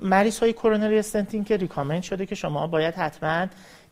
[0.04, 3.48] مریض های coronary stenting که recommend شده که شما باید حتما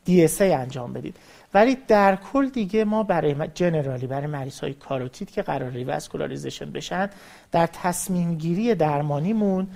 [0.08, 1.16] DSA انجام بدید.
[1.54, 7.10] ولی در کل دیگه ما برای generally برای مریض های کاروتید که قرار revascularization بشن
[7.52, 9.68] در تصمیم گیری درمانیمون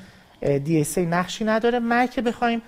[0.44, 1.80] DSA نقشی نداره.
[1.80, 2.62] ما که بخوایم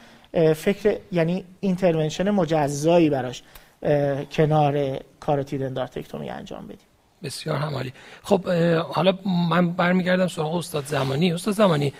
[0.55, 3.43] فکر یعنی intervention مجزایی براش
[4.31, 6.87] کنار carotid endarterectomy انجام بدیم.
[7.23, 7.93] بسیار همالی.
[8.23, 8.47] خب
[8.79, 9.17] حالا
[9.49, 11.33] من برمیگردم سراغ استاد زمانی.
[11.33, 11.93] استاد زمانی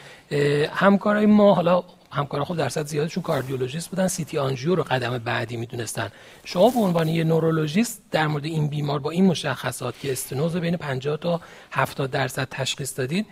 [0.72, 1.84] همکارای ما حالا
[2.16, 4.08] همکاران خب درصد زیادشون کاردیولوژیست بودن.
[4.08, 6.10] سیتی آنژیو رو قدم بعدی می‌دونستن.
[6.46, 10.78] شما به عنوان یه نورولوژیست در مورد این بیمار با این مشخصات که استنوز بین
[10.78, 13.26] 50 تا 70 درصد تشخیص دادید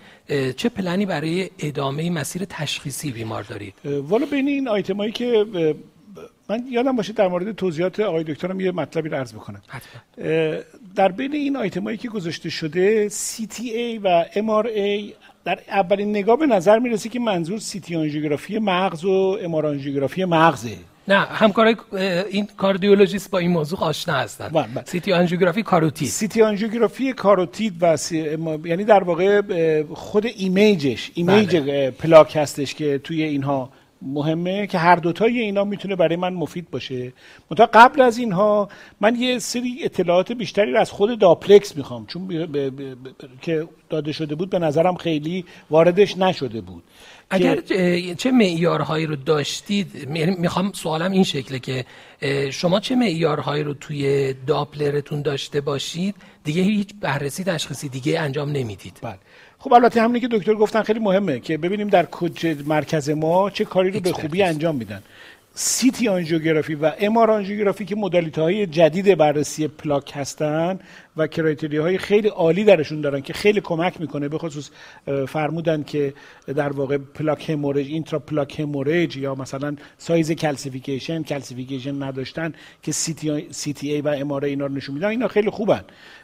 [0.58, 5.46] چه پلنی برای ادامه مسیر تشخیصی بیمار دارید؟ والا بین این آیتمایی که
[6.50, 9.62] من یادم باشه در مورد توضیحات آقای دکترم یه مطلبی رو عرض بکنم.
[10.96, 15.14] در بین این آیتمایی که گذاشته شده CTA و MRA
[15.46, 20.78] در اولین نگاه به نظر می‌رسه که منظور CT آنژیوگرافی مغز و MR آنژیوگرافی مغزه
[21.08, 21.76] نه همکارای
[22.30, 24.84] این کاردیولوژیست با این موضوع آشنا هستن بله، بله.
[24.86, 27.98] CT آنژیوگرافی کاروتید CT آنژیوگرافی کاروتید و
[28.66, 29.42] یعنی در واقع
[29.94, 31.92] خود image ش image بله.
[31.92, 33.70] پلاک هستش که توی اینها
[34.06, 37.14] مهمه که هر دوتای اینا می‌تونه برای من مفید باشه.
[37.52, 38.70] منتها قبل از اینها
[39.02, 42.06] من یه سری اطلاعات بیشتری رو از خود داپلکس می‌خوام.
[42.06, 42.48] چون
[43.42, 46.84] که داده شده بود به نظرم خیلی واردش نشده بود.
[47.30, 47.62] اگر
[48.18, 51.86] چه معیارهایی رو داشتید؟ یعنی می‌خوام سوالم این شکله که
[52.52, 59.00] شما چه معیارهایی رو توی داپلرتون داشته باشید؟ دیگه هیچ بررسی تشخیصی دیگه انجام نمی‌دید.
[59.02, 59.20] بله.
[59.64, 63.66] خب البته همینی که دکتر گفتن خیلی مهمه که ببینیم در کجا مرکز ما چه
[63.66, 65.04] کاری رو به خوبی انجام میدن.
[65.56, 70.80] CT آنژیوگرافی و MR آنژیوگرافی که مدالیته های جدید بررسی پلاک هستن
[71.18, 74.70] و criteria های خیلی عالی درشون دارن که خیلی کمک می‌کنه به خصوص
[75.28, 76.14] فرمودن که
[76.56, 84.08] در واقع plaque hemorrhage intraplaque hemorrhage یا مثلا سایز calcification calcification نداشتن که CTA و
[84.08, 85.08] MR اینا رو نشون میدن.
[85.08, 85.84] اینا خیلی خوبن.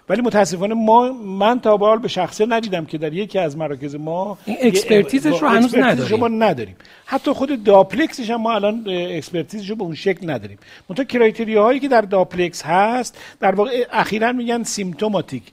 [0.10, 3.95] ولی متاسفانه ما من تا به حال به شخصه ندیدم که در یکی از مراکز
[3.95, 6.19] ما این expertise ش رو هنوز نداریم.
[6.19, 6.76] ما نداریم.
[7.06, 10.58] حتی خود داپلکسش هم ما الان expertise ش رو به اون شکل نداریم.
[10.89, 15.43] منتها criteria هایی که در داپلکس هست در واقع اخیرا میگن symptomatic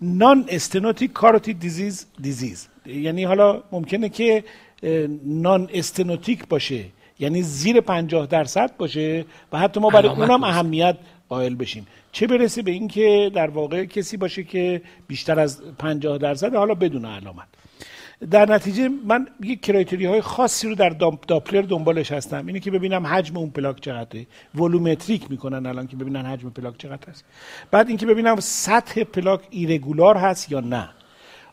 [0.00, 4.44] non-stenotic carotid disease disease یعنی حالا ممکنه که
[5.24, 6.84] non-stenotic باشه.
[7.20, 10.96] یعنی زیر 50 درصد باشه و حتی ما برای اونم اهمیت
[11.28, 11.86] قائل بشیم.
[12.12, 17.04] چه برسه به اینکه در واقع کسی باشه که بیشتر از 50 درصد حالا بدون
[17.04, 17.46] علامت.
[18.30, 20.88] در نتیجه من یک criteria های خاصی رو در
[21.28, 22.46] داپلر دنبالش هستم.
[22.46, 24.26] اینه که ببینم حجم اون پلاک چقدره.
[24.54, 27.24] volumetric می‌کنن الان که ببینن حجم پلاک چقدر هست.
[27.70, 30.88] بعد اینکه ببینم سطح پلاک irregular هست یا نه.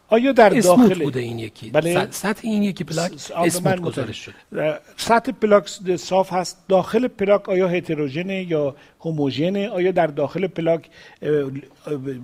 [0.08, 1.70] آیا در داخل بوده این یکی.
[1.70, 2.08] بله.
[2.12, 4.80] سطح این یکی پلاک smooth گزارش شده.
[4.98, 6.66] سطح پلاک صاف هست.
[6.70, 10.90] داخل پلاک آیا هتروژنه یا هوموژنه؟ آیا در داخل پلاک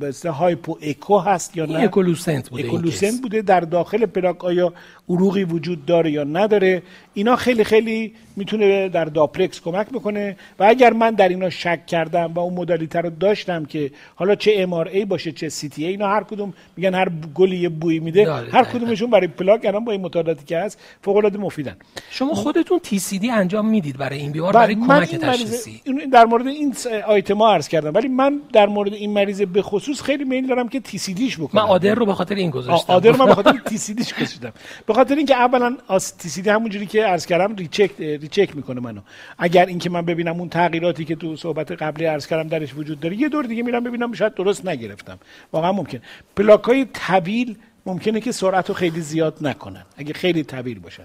[0.02, 3.42] مثل hypoecho هست یا نه؟ echolucent بوده echolucent بوده.
[3.42, 4.74] در داخل پلاک آیا
[5.10, 10.36] عروقی وجود داره یا نداره؟ اینا خیلی خیلی می‌تونه در داپلکس کمک بکنه.
[10.60, 14.52] و اگر من در اینا شک کردم و اون مدالیته رو داشتم که حالا چه
[14.58, 19.10] MRA باشه چه CT اینا هر کدوم میگن هر گلی یه بوی میده هر کدومشون
[19.10, 21.76] برای پلاک الان با این مطالعاتی که هست فوق العاده مفیدن.
[22.10, 25.82] شما خودتون TCD انجام می‌دید برای این بیمار برای کمک تشخیصی.
[26.14, 26.71] در مورد این
[27.08, 30.80] آیتما عرض کردم ولی من در مورد این مریض به خصوص خیلی میل دارم که
[30.80, 31.62] تی سی دیش بکنم.
[31.62, 32.94] من آدر رو به خاطر این گذاشتم.
[32.94, 34.54] آدر من به خاطر تی سی دیش گذاشتم
[34.86, 35.78] به خاطر اینکه اولا
[36.20, 39.02] تی سی دی همونجوری که عرض کردم ریچک ریچک می‌کنه منو.
[39.38, 43.16] اگر اینکه من ببینم اون تغییراتی که تو صحبت قبلی عرض کردم درش وجود داره
[43.16, 45.20] یه دور دیگه میرم ببینم شاید درست نگرفتم.
[45.54, 46.00] واقعا ممکن.
[46.36, 47.56] پلاک های طویل
[47.86, 51.04] ممکنه که سرعت رو خیلی زیاد نکنن اگه خیلی طویل باشن.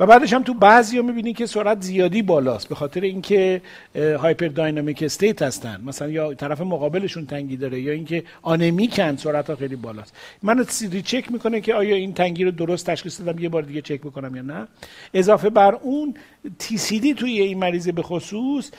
[0.00, 3.62] و بعدش هم تو بعضی ها می‌بینی که سرعت زیادی بالاست به خاطر اینکه
[3.96, 5.80] hyperdynamic state هستن.
[5.84, 10.16] مثلا یا طرف مقابلشون تنگی داره یا اینکه آنمیکن سرعت ها خیلی بالاست.
[10.42, 14.00] من recheck می‌کنه که آیا این تنگی رو درست تشخیص دادم یه بار دیگه چک
[14.00, 14.68] بکنم یا نه.
[15.14, 16.14] اضافه بر اون
[16.58, 18.70] TCD توی این مریض به خصوص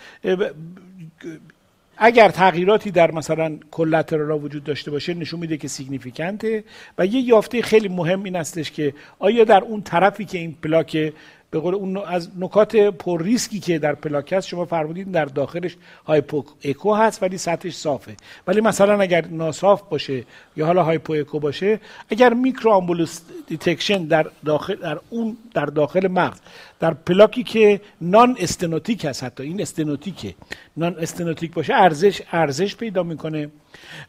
[2.05, 6.63] اگر تغییراتی در مثلا collateral وجود داشته باشه نشون میده که significant ه
[6.97, 11.13] و یه یافته خیلی مهم این هستش که آیا در اون طرفی که این پلاک
[11.53, 15.75] به قول اون از نکات پر ریسکی که در پلاک هست شما فرمودید در داخلش
[16.05, 18.15] hypoecho هست ولی سطحش صافه.
[18.47, 20.23] ولی مثلا اگر ناصاف باشه
[20.55, 26.39] یا حالا hypoecho باشه اگر microembolus detection در داخل در اون در داخل مغز
[26.83, 30.35] در پلاکی که non-stenotic هست حتی این stenotic
[30.77, 33.49] ه non-stenotic باشه ارزش ارزش پیدا می‌کنه.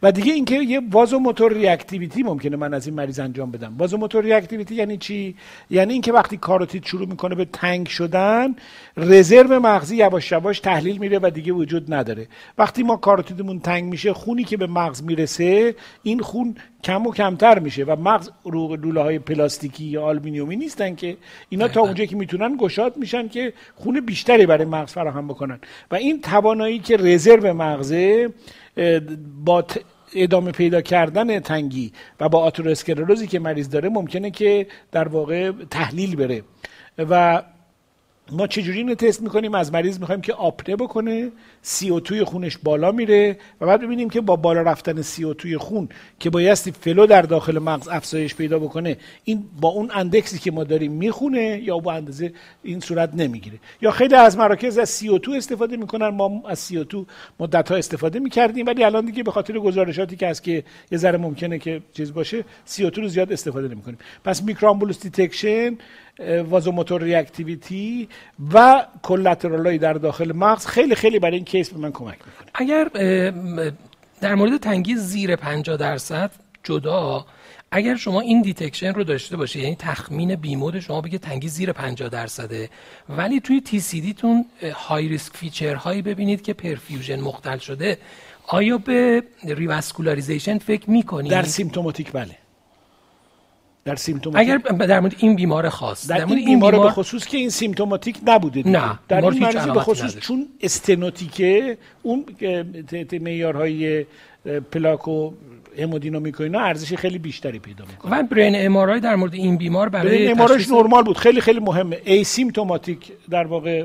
[0.02, 3.74] و دیگه اینکه یه vasomotor reactivity ممکنه من از این مریض انجام بدم.
[3.78, 5.36] vasomotor reactivity یعنی چی؟
[5.70, 8.56] یعنی اینکه وقتی کاروتید شروع می‌کنه به تنگ شدن
[8.96, 12.28] رزرو مغزی یواش یواش تحلیل میره و دیگه وجود نداره.
[12.58, 17.58] وقتی ما کاروتیدمون تنگ میشه خونی که به مغز می‌رسه این خون کم و کمتر
[17.58, 21.16] میشه و مغز رو لوله های پلاستیکی یا آلومینیومی نیستن که
[21.48, 25.58] اینا تا اونجایی که می‌تونن گشاد میشن که خون بیشتری برای مغز فراهم بکنن.
[25.90, 28.28] و این توانایی که رزرو مغزه
[29.44, 29.64] با
[30.14, 36.16] ادامه پیدا کردن تنگی و با آتروسکلروزی که مریض داره ممکنه که در واقع تحلیل
[36.16, 36.42] بره.
[36.98, 37.42] و
[38.32, 41.30] ما چجوری اینو تست می‌کنیم؟ از مریض می‌خوایم که آپنه بکنه
[41.62, 45.88] CO2 ی خونش بالا میره و بعد ببینیم که با بالا رفتن CO2 ی خون
[46.18, 50.50] که بایستی flow در داخل مغز افزایش پیدا بکنه این با اون index ی که
[50.50, 52.32] ما داریم می‌خونه یا با اندازه
[52.62, 53.58] این صورت نمی‌گیره.
[53.82, 56.86] یا خیلی از مراکز از سی استفاده می‌کنن ما از سی
[57.40, 61.18] مدت ها استفاده می‌کردیم ولی الان دیگه به خاطر گزارشاتی که هست که یه ذره
[61.18, 63.98] ممکنه که چیز باشه سی رو زیاد استفاده نمی‌کنیم.
[64.24, 65.78] پس microembolus detection
[66.48, 68.08] vasomotor reactivity
[68.54, 70.66] و collateral ای در داخل مغز.
[70.66, 72.50] خیلی خیلی برای این case به من کمک می‌کنه.
[72.54, 72.84] اگر
[74.20, 76.30] در مورد تنگی زیر 50 درصد
[76.64, 77.26] جدا
[77.70, 82.08] اگر شما این detection رو داشته باشید یعنی تخمین B-mode شما بگه تنگی زیر 50
[82.08, 82.70] درصده.
[83.08, 87.98] ولی توی TCD تون high risk feature هایی ببینید که perfusion مختل شده
[88.46, 92.36] آیا به revascularization فکر می‌کنید در symptomatic بله.
[93.84, 97.36] در symptomatic اگر در مورد این بیمار خاص در, این, بیمار, بیمار به خصوص که
[97.36, 98.70] این symptomatic نبوده دیگه.
[98.70, 102.24] نه در این مریض به خصوص چون stenotic ه اون
[103.12, 104.06] معیارهای
[104.72, 105.32] پلاک و
[105.78, 108.18] hemodynamic و اینا ارزش خیلی بیشتری پیدا می‌کنه.
[108.18, 111.18] و brain MRI در مورد این بیمار برای brain MRI نرمال بود.
[111.18, 112.00] خیلی خیلی مهمه.
[112.04, 113.84] asymptomatic در واقع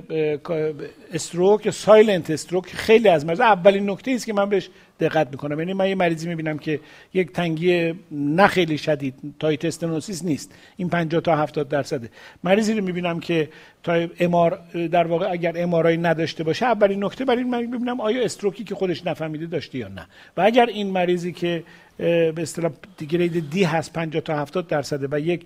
[1.14, 5.60] stroke silent stroke خیلی از مریض اولین نکته است که من بهش دقت می‌کنم.
[5.60, 6.80] یعنی من یه مریضی می‌بینم که
[7.14, 10.54] یک تنگی نه خیلی شدید tight stenosis نیست.
[10.78, 12.10] این 50 تا 70 درصده.
[12.44, 13.50] مریضی رو می‌بینم که
[13.84, 14.60] تا MR
[14.92, 18.64] در واقع اگر MRI نداشته باشه اولین نکته برای این مریض ببینم آیا stroke ی
[18.64, 20.08] که خودش نفهمیده داشته یا نه.
[20.38, 21.64] و اگر این مریضی که
[21.98, 22.72] به اصطلاح
[23.10, 25.46] grade D هست 50 تا 70 درصده و یک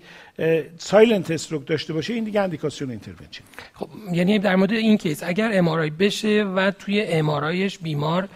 [0.78, 5.50] silent stroke داشته باشه این دیگه اندیکاسیون intervention خب یعنی در مورد این case اگر
[5.52, 8.28] MRI بشه و توی MRI ش بیمار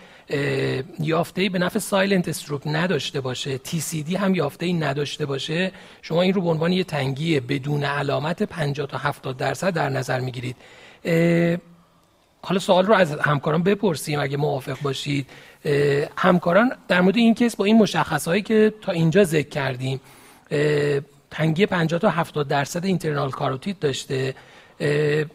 [1.00, 6.34] یافته به نفع silent stroke نداشته باشه TCD هم یافته ای نداشته باشه شما این
[6.34, 10.56] رو به عنوان یه تنگی بدون علامت 50 تا 70 درصد در نظر می‌گیرید.
[12.42, 15.26] حالا سوال رو از همکاران بپرسیم اگه موافق باشید.
[16.16, 20.00] همکاران در مورد این case با این مشخص هایی که تا اینجا ذکر کردیم
[21.30, 24.34] تنگی 50 تا 70 درصد internal carotid داشته.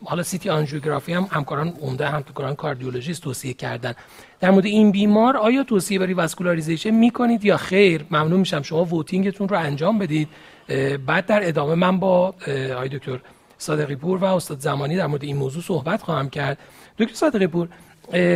[0.06, 3.94] حالا CT آنژیوگرافی هم همکاران عمده همکاران کاردیولوژیست توصیه کردن.
[4.44, 8.62] در مورد این بیمار آیا توصیه به revascularization می‌کنید یا خیر؟ ممنون میشم.
[8.62, 10.28] شما voting تون رو انجام بدید.
[11.06, 12.36] بعد در ادامه من با
[12.74, 13.20] آقای دکتر
[13.58, 16.58] صادقی پور و استاد زمانی در مورد این موضوع صحبت خواهم کرد.
[16.98, 17.68] دکتر صادقی پور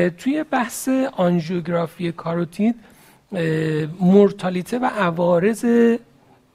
[0.09, 2.75] توی بحث آنژیوگرافی کاروتید
[3.99, 5.65] مورتالیته و عوارض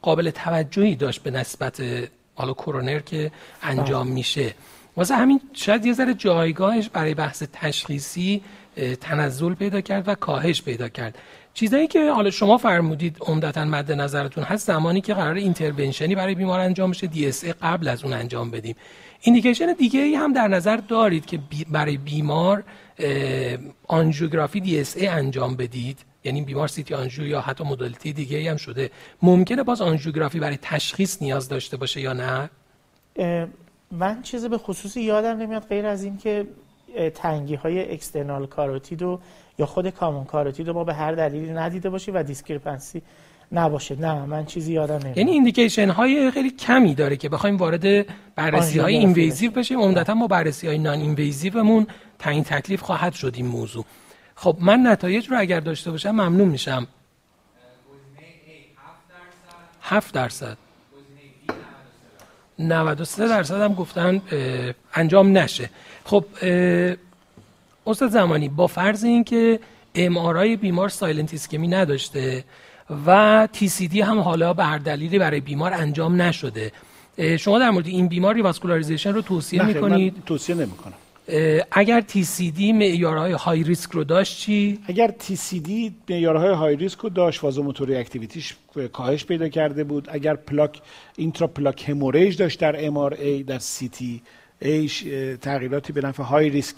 [0.03, 1.83] قابل توجهی داشت به نسبت
[2.35, 3.31] حالا کرونر که
[3.63, 4.15] انجام بله.
[4.15, 4.55] میشه.
[4.97, 8.43] واسه همین شاید یه ذره جایگاهش برای بحث تشخیصی
[9.01, 11.19] تنزل پیدا کرد و کاهش پیدا کرد.
[11.55, 16.61] چیزایی که حالا شما فرمودید عمدتا مد نظرتون هست زمانی که قرار اینترونشنی برای بیمار
[16.61, 17.31] انجام بشه دی
[17.63, 18.77] قبل از اون انجام بدیم.
[19.21, 21.39] indication دیگه ای هم در نظر دارید که
[21.71, 22.65] برای بیمار
[23.89, 28.91] آنژیوگرافی DSA انجام بدید؟ یعنی بیمار CT آنژیو یا حتی modality دیگه ای هم شده.
[29.23, 32.51] ممکنه باز آنژیوگرافی برای تشخیص نیاز داشته باشه یا نه؟
[33.91, 36.47] من چیزی به خصوصی یادم نمیاد غیر از این که
[37.15, 39.21] تنگی های external carotid و
[39.59, 43.03] یا خود common carotid رو ما به هر دلیلی ندیده باشیم و discrepancy
[43.53, 44.01] نباشه.
[44.01, 45.19] نه من چیزی یادم نمیاد.
[45.19, 49.81] یعنی indication های خیلی کمی داره که بخوایم وارد بررسی های invasive بشیم.
[49.81, 51.87] عمدتا ما بررسی های non-invasive مون
[52.19, 53.85] تعیین تکلیف خواهد شد این موضوع.
[54.35, 56.87] خب من نتایج رو اگر داشته باشم ممنون میشم.
[59.83, 60.62] 7 درصد.
[62.63, 64.23] 93 درصد هم گفتن
[64.95, 65.71] انجام نشه.
[66.05, 66.25] خب
[67.87, 69.61] استاد زمانی با فرض اینکه
[69.95, 72.45] ام بیمار silent ischemia نداشته
[73.07, 76.73] و TCD هم حالا به هر دلیلی برای بیمار انجام نشده.
[77.39, 80.95] شما در مورد این بیمار revascularization رو توصیه می‌کنید؟ توصیه نمی‌کنم.
[81.71, 87.45] اگر TCD معیارهای high risk رو داشت چی؟ اگر TCD معیارهای high risk رو داشت
[87.45, 88.57] vasomotor reactivity ش
[88.93, 90.09] کاهش پیدا کرده بود.
[90.11, 90.81] اگر پلاک
[91.17, 94.23] intraplaque hemorrhage داشت در MRI در CTA
[94.61, 95.05] ش
[95.41, 96.77] تغییراتی به نفع high risk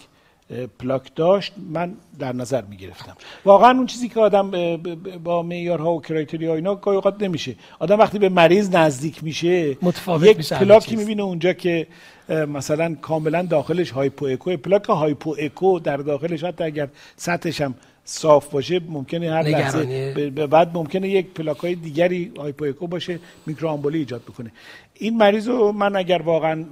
[0.79, 4.77] plaque داشت من در نظر می گرفتم واقعا اون چیزی که آدم
[5.23, 7.55] با معیارها و criteria اینا گاهی اوقات نمیشه.
[7.79, 11.87] آدم وقتی به مریض نزدیک میشه متفاوت یک پلاکی می‌بینه اونجا که
[12.29, 14.57] مثلا کاملا داخلش hypoecho.
[14.57, 20.71] پلاک hypoecho در داخلش حتی اگر سطحش هم صاف باشه ممکنه هر لحظه به بعد
[20.73, 24.51] ممکنه یک پلاک های دیگری hypoecho باشه میکروآمبولی ایجاد بکنه.
[24.99, 26.65] این مریض رو من اگر واقعا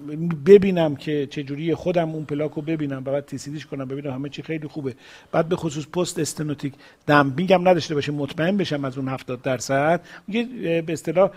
[0.45, 4.41] ببینم که چجوری خودم اون پلاک رو ببینم و بعد تیسیدیش کنم ببینم همه چی
[4.41, 4.93] خیلی خوبه.
[5.31, 6.73] بعد به خصوص پست استنوتیک
[7.37, 10.01] میگم نداشته باشه مطمئن بشم از اون 70 درصد.
[10.27, 10.43] میگه
[10.81, 11.29] به اصطلاح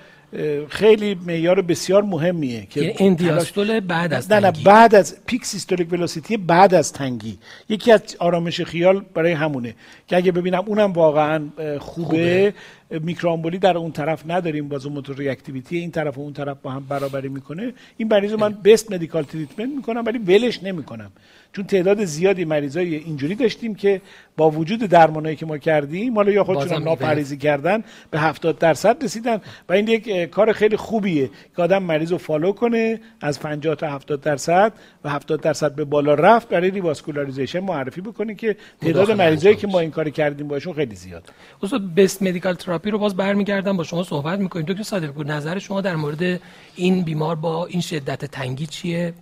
[0.69, 6.37] خیلی معیار بسیار مهمیه که اندیاستول بعد از نه نه بعد از پیک سیستولیک ولوسیتی
[6.37, 7.39] بعد از تنگی.
[7.69, 9.75] یکی از آرامش خیال برای همونه
[10.09, 12.55] که اگه ببینم اونم واقعا خوبه, خوبه.
[12.91, 17.29] میکروامبولی در اون طرف نداریم vasomotor reactivity این طرف و اون طرف با هم برابری
[17.29, 17.73] می‌کنه.
[17.97, 21.11] این مریض من best medical treatment می‌کنم ولی ولش نمی‌کنم.
[21.57, 24.01] چون تعداد زیادی مریضای اینجوری داشتیم که
[24.37, 29.41] با وجود درمانایی که ما کردیم حالا یا خودشون ناپرهیزی کردن به 70 درصد رسیدن
[29.69, 33.91] و این یک کار خیلی خوبیه که آدم مریض رو follow کنه از 50 تا
[33.91, 34.73] 70 درصد
[35.05, 39.81] و 70 درصد به بالا رفت برای revascularization معرفی بکنه که تعداد مریضایی که ما
[39.81, 41.25] این کار کردیم باشون خیلی زیاد.
[41.63, 44.67] استاد best medical therapy رو باز برمیگردم با شما صحبت می‌کنیم.
[44.67, 46.41] دکتر صادقپور نظر شما در مورد
[46.77, 49.15] این بیمار با این شدت تنگی چیه؟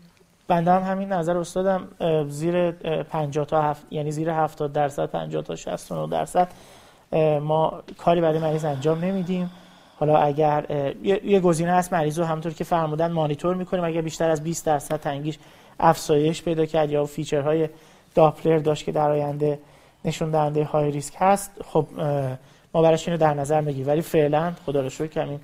[0.48, 1.88] بنده هم همین نظر استادم
[2.28, 2.70] زیر
[3.02, 6.48] 50 تا هفت یعنی زیر 70 درصد 50 تا 69 درصد
[7.40, 9.50] ما کاری برای مریض انجام نمیدیم.
[9.98, 10.66] حالا اگر
[11.04, 14.96] یه گزینه هست مریض رو همونطور که فرمودن مانیتور می‌کنیم اگر بیشتر از 20 درصد
[14.96, 15.38] تنگیش
[15.80, 17.68] افزایش پیدا کرد یا feature های
[18.14, 19.58] Doppler داشت که در آینده
[20.04, 21.86] نشون دهنده high risk هست خب
[22.74, 23.88] ما براش اینو در نظر می‌گیریم.
[23.88, 25.40] ولی فعلا خدا رو شکر کمین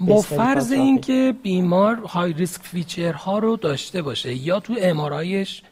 [0.00, 5.62] با فرض اینکه بیمار high risk feature ها رو داشته باشه یا تو MRI ش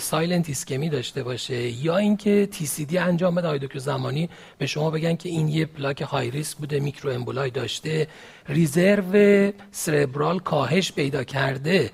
[0.00, 5.28] silent ischemia داشته باشه یا اینکه TCD انجام بده دکتر زمانی به شما بگن که
[5.28, 8.08] این یه پلاک high risk بوده microemboli داشته
[8.48, 11.90] reserve cerebral کاهش پیدا کرده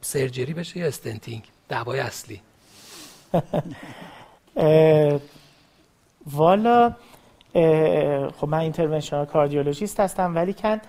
[0.00, 2.40] surgery بشه یا stenting؟ دعوای اصلی.
[6.26, 6.94] والا
[8.40, 10.80] خب من interventional cardiologist هستم ولی کن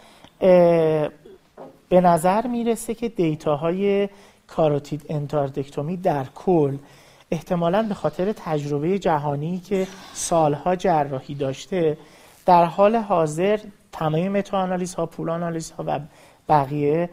[1.90, 4.10] به نظر می‌رسه که data
[4.48, 6.78] های carotid endarterectomy در کل
[7.32, 11.98] احتمالا به خاطر تجربه جهانی که سالها جراحی داشته
[12.46, 13.60] در حال حاضر
[13.92, 16.00] تمام meta-analysis ها pooled analysis ها و
[16.50, 17.10] بقیه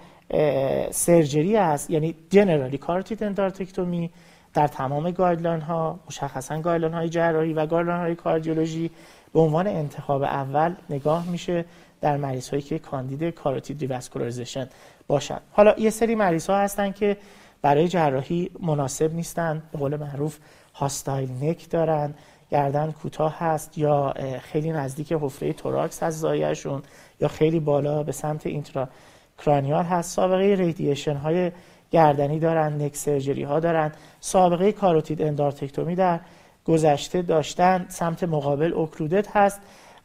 [0.90, 1.90] surgery است.
[1.90, 4.10] یعنی generally carotid endarterectomy
[4.54, 8.90] در تمام guideline ها مشخصا guideline های جراحی و guideline های کاردیولوژی
[9.34, 11.64] به عنوان انتخاب اول نگاه میشه
[12.00, 14.68] در مریض هایی که کاندید carotid revascularization
[15.06, 15.38] باشن.
[15.52, 17.16] حالا یه سری مریض ها هستن که
[17.62, 20.38] برای جراحی مناسب نیستن به قول معروف
[20.74, 22.14] hostile neck دارن
[22.50, 26.82] گردن کوتاه هست یا خیلی نزدیک حفره توراکس هست lesion شون
[27.20, 30.10] یا خیلی بالا به سمت intracranial هست.
[30.16, 31.52] سابقه radiation های
[31.90, 33.92] گردنی دارن neck surgery ها دارن.
[34.20, 36.20] سابقه carotid endarterectomy در
[36.64, 39.60] گذشته داشتن سمت مقابل occluded هست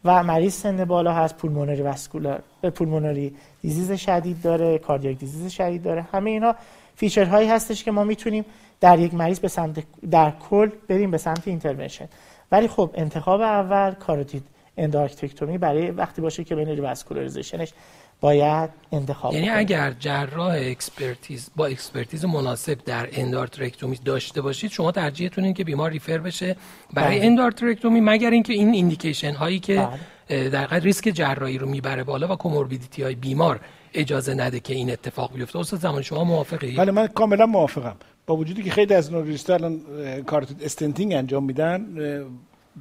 [0.06, 2.42] و مریض سن بالا هست pulmonary vascular
[2.76, 6.02] pulmonary disease شدید داره cardiac disease شدید داره.
[6.02, 6.56] همه اینا
[6.96, 8.46] feature هایی هستش که ما می‌تونیم
[8.82, 12.08] در یک مریض به سمت در کل بریم به سمت intervention.
[12.52, 14.44] ولی خب انتخاب اول carotid
[14.78, 17.74] endarterectomy برای وقتی باشه که revascularization ش
[18.22, 25.44] باید انتخاب یعنی اگر جراح expertise با expertise مناسب در endarterectomy داشته باشید شما ترجیحتون
[25.44, 26.56] این که بیمار refer بشه
[26.94, 27.28] برای بله.
[27.28, 29.88] endarterectomy مگر اینکه این indication هایی که
[30.30, 30.50] بله.
[30.50, 33.60] در ریسک جراحی رو می‌بره بالا و comorbidity های بیمار
[33.94, 35.60] اجازه نده که این اتفاق بیفته.
[35.60, 37.96] استاد زمانی شما موافقی؟ بله من کاملا موافقم.
[38.26, 39.82] با وجودی که خیلی از neurologist ها الان
[40.26, 41.86] carotid stenting انجام میدن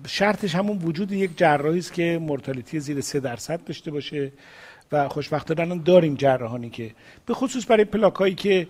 [0.06, 4.32] شرطش همون وجود یک جراحی است که mortality زیر 3 درصد داشته باشه.
[4.92, 6.90] و خوشبختانه الان داریم جراحانی که
[7.26, 8.68] به خصوص برای پلاک که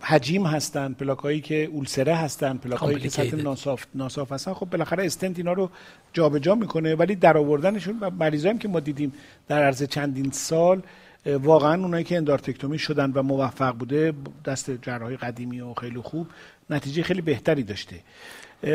[0.00, 4.52] حجیم هستن پلاک هایی که ulcerated هستن پلاک هایی که سطح ناصاف ناصاف هستن.
[4.54, 5.70] خب بالاخره استنت اینا رو
[6.12, 9.12] جابجا جا می‌کنه ولی در آوردنشون و مریضایی که ما دیدیم
[9.48, 10.82] در عرض چندین سال
[11.26, 14.12] واقعا اونایی که اندارتکتومی شدن و موفق بوده
[14.44, 16.26] دست جراحی قدیمی و خیلی خوب
[16.70, 17.96] نتیجه خیلی بهتری داشته.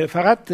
[0.09, 0.51] فقط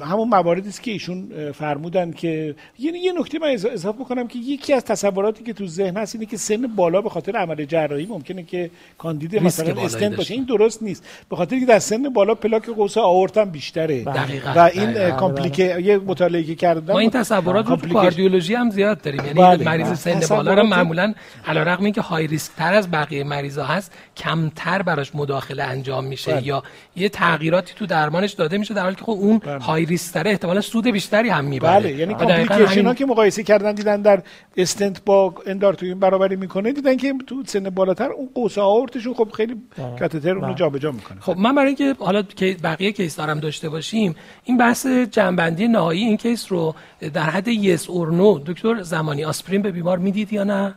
[0.00, 4.72] همون مواردی است که ایشون فرمودن که یعنی یه نکته من اضافه بکنم که یکی
[4.72, 8.42] از تصوراتی که تو ذهن هست اینه که سن بالا به خاطر عمل جراحی ممکنه
[8.42, 10.34] که کاندید مثلا استنت باشه.
[10.34, 11.04] این درست نیست.
[11.30, 14.52] به خاطر که در سن بالا پلاک قوس آورت هم بیشتره دقیقا.
[14.56, 19.00] و این کامپلیکه یه مطالعه که کردم ما این تصورات رو تو کاردیولوژی هم زیاد
[19.00, 19.24] داریم.
[19.24, 19.64] یعنی بله.
[19.64, 21.14] مریض سن بالا رو معمولا
[21.46, 26.46] علیرغم اینکه high risk تر از بقیه مریضا هست کمتر براش مداخله انجام میشه بله.
[26.46, 26.62] یا
[26.96, 29.58] یه تغییراتی تو درمانش داده میشه در حالی که خب اون بله.
[29.58, 31.80] high risk تره احتمالا سود بیشتری هم می‌بره.
[31.80, 34.22] بله یعنی complication ها که مقایسه کردن دیدن در
[34.56, 39.56] استنت با endarterectomy برابری می‌کنه دیدن که تو سن بالاتر اون قوس آئورتشون خب خیلی
[39.98, 40.54] catheter اونو بله.
[40.54, 41.20] جابجا می‌کنه.
[41.20, 44.14] خب من برای اینکه حالا که بقیه case دارم داشته باشیم
[44.44, 46.74] این بحث جمع‌بندی نهایی این case رو
[47.14, 50.74] در حد yes or no دکتر زمانی آسپرین به بیمار می‌دید یا نه؟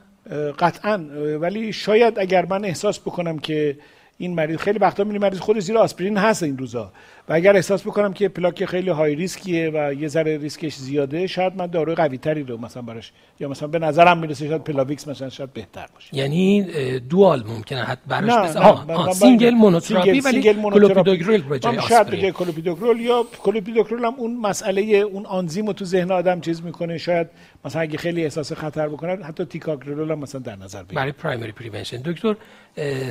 [0.60, 0.98] قطعا
[1.41, 3.78] ولی شاید اگر من احساس بکنم که
[4.18, 6.91] این مریض خیلی وقتا می‌بینی مریض خود زیر آسپرین هست این روزا.
[7.30, 11.28] و اگر احساس بکنم که پلاک خیلی high risk یه و یه ذره ریسکش زیاده
[11.28, 15.07] شاید من داروی قوی تری رو مثلا براش یا مثلا به نظرم می‌رسه شاید پلاویکس
[15.07, 16.15] مثلا شاید بهتر باشه.
[16.15, 16.63] یعنی
[16.99, 22.17] dual ممکنه حتی براش نه, نه, نه, single monotherapy ولی کلوپیدوگرل به جای شاید به
[22.17, 26.97] جای کلوپیدوگرل یا کلوپیدوگرل هم اون مسئله اون آنزیم رو تو ذهن آدم چیز می‌کنه.
[26.97, 27.28] شاید
[27.65, 31.51] مثلا اگه خیلی احساس خطر بکنه حتی تیکاگرل هم مثلا در نظر بگیره برای primary
[31.51, 32.36] prevention دکتر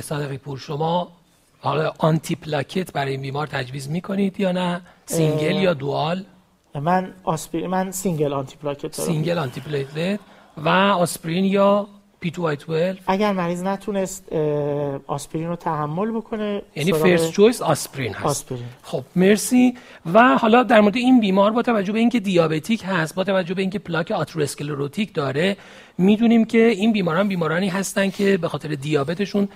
[0.01, 1.11] صادقی پور شما
[1.65, 6.23] حالا antiplatelet برای این بیمار تجویز می‌کنید یا نه؟ single یا dual؟
[6.75, 9.09] من آسپرین من single antiplatelet دارم.
[9.09, 10.19] single antiplatelet
[10.57, 11.87] و آسپرین یا
[12.19, 14.33] P2Y12 اگر مریض نتونست
[15.07, 18.25] آسپرین رو تحمل بکنه یعنی first choice آسپرین هست.
[18.25, 18.65] آسپرین.
[18.83, 19.73] خب مرسی.
[20.13, 23.61] و حالا در مورد این بیمار با توجه به اینکه diabetic هست با توجه به
[23.61, 25.57] اینکه پلاک atherosclerotic داره
[25.97, 29.49] می‌دونیم که این بیماران بیمارانی هستن که به خاطر دیابتشون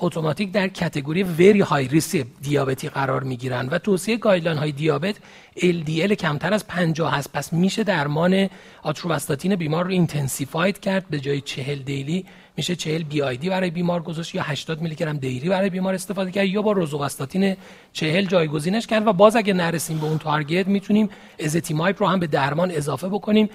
[0.00, 3.68] اتوماتیک در category very high risk دیابتی قرار می‌گیرن.
[3.68, 5.14] و توصیه guideline های دیابت
[5.56, 7.32] LDL کمتر از 50 هست.
[7.32, 8.48] پس میشه درمان
[8.82, 12.24] آتروواستاتین بیمار رو intensified کرد به جای 40 daily
[12.56, 16.46] میشه 40 BID برای بیمار گذاشت یا 80 میلی گرم daily برای بیمار استفاده کرد
[16.46, 17.56] یا با روزوواستاتین
[17.92, 19.06] 40 جایگزینش کرد.
[19.06, 21.08] و باز اگه نرسیم به اون target می‌تونیم
[21.40, 23.48] ezetimibe رو هم به درمان اضافه بکنیم.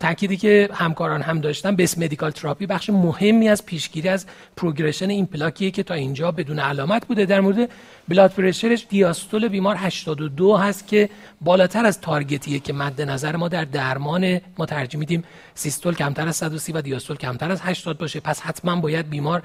[0.00, 4.26] تأکیدی که همکاران هم داشتن best medical therapy بخش مهمی از پیشگیری از
[4.56, 7.24] progression این پلاکیه که تا اینجا بدون علامت بوده.
[7.24, 7.70] در مورد
[8.08, 11.08] blood pressure ش دیاستول بیمار 82 هست که
[11.40, 15.24] بالاتر از target یه که مد نظر ما در درمان ما ترجیح میدیم.
[15.54, 18.20] سیستول کمتر از 130 و دیاستول کمتر از 80 باشه.
[18.20, 19.42] پس حتما باید بیمار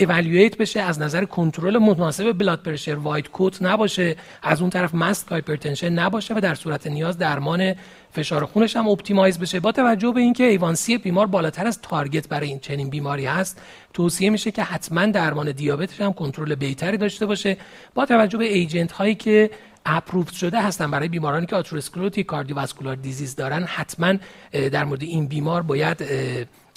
[0.00, 0.80] evaluate بشه.
[0.80, 4.16] از نظر کنترل مناسب blood pressure white coat نباشه.
[4.42, 7.74] از اون طرف masked hypertension نباشه و در صورت نیاز درمان
[8.12, 9.60] فشار خونش هم optimize بشه.
[9.60, 13.60] با توجه به اینکه A1C بیمار بالاتر از target برای این چنین بیماری هست
[13.92, 17.56] توصیه میشه که حتما درمان دیابتش هم کنترل بهتری داشته باشه.
[17.94, 19.50] با توجه به agent هایی که
[19.86, 24.14] approved شده هستن برای بیمارانی که atherosclerotic cardiovascular disease دارن حتما
[24.52, 26.06] در مورد این بیمار باید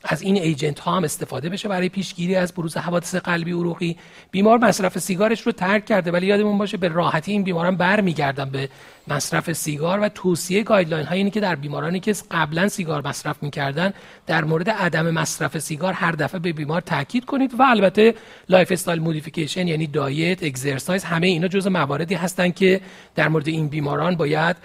[0.04, 3.98] از این agent ها هم استفاده بشه برای پیشگیری از بروز حوادث قلبی عروقی.
[4.32, 8.70] بیمار مصرف سیگارش رو ترک کرده ولی یادمون باشه به راحتی این بیماران برمیگردن به
[9.08, 13.94] مصرف سیگار و توصیه guideline های اینه که در بیمارانی که قبلا سیگار مصرف می‌کردن
[14.28, 18.14] در مورد عدم مصرف سیگار هر دفعه به بیمار تاکید کنید و البته
[18.50, 22.82] lifestyle modification یعنی diet exercise همه اینا جزء مواردی هستن که
[23.16, 24.56] در مورد این بیماران باید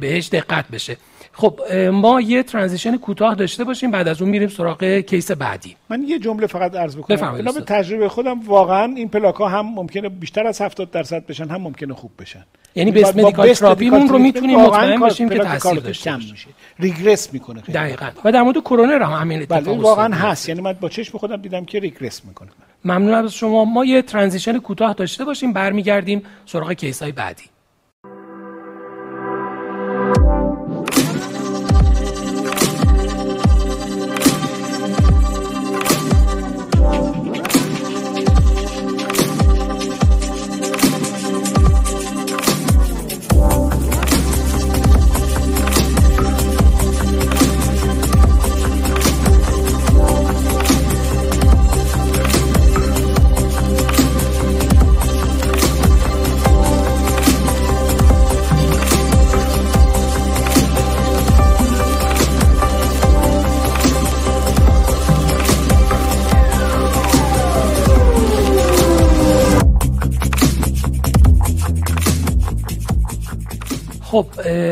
[0.00, 0.96] بهش دقت بشه.
[1.32, 1.60] خب
[1.92, 5.76] ما یه transition کوتاه داشته باشیم بعد از اون میریم سراغ case بعدی.
[5.88, 7.42] من یه جمله فقط عرض بکنم.
[7.44, 11.60] به تجربه خودم واقعا این پلاک ها هم ممکنه بیشتر از 70 درصد بشن هم
[11.60, 12.44] ممکنه خوب بشن.
[12.74, 16.48] یعنی best medical therapy مون رو می‌تونیم مطمئن باشیم که تاثیر داشته میشه.
[16.78, 18.10] regress می‌کنه دقیقاً.
[18.24, 20.48] و در مورد کرونرا هم همین اتفاق بله واقعا هست.
[20.48, 22.48] یعنی من با چشم خودم دیدم که regress می‌کنه.
[22.84, 23.64] ممنون از شما.
[23.64, 27.44] ما یه transition کوتاه داشته باشیم برمیگردیم سراغ case های بعدی.
[74.12, 74.26] خب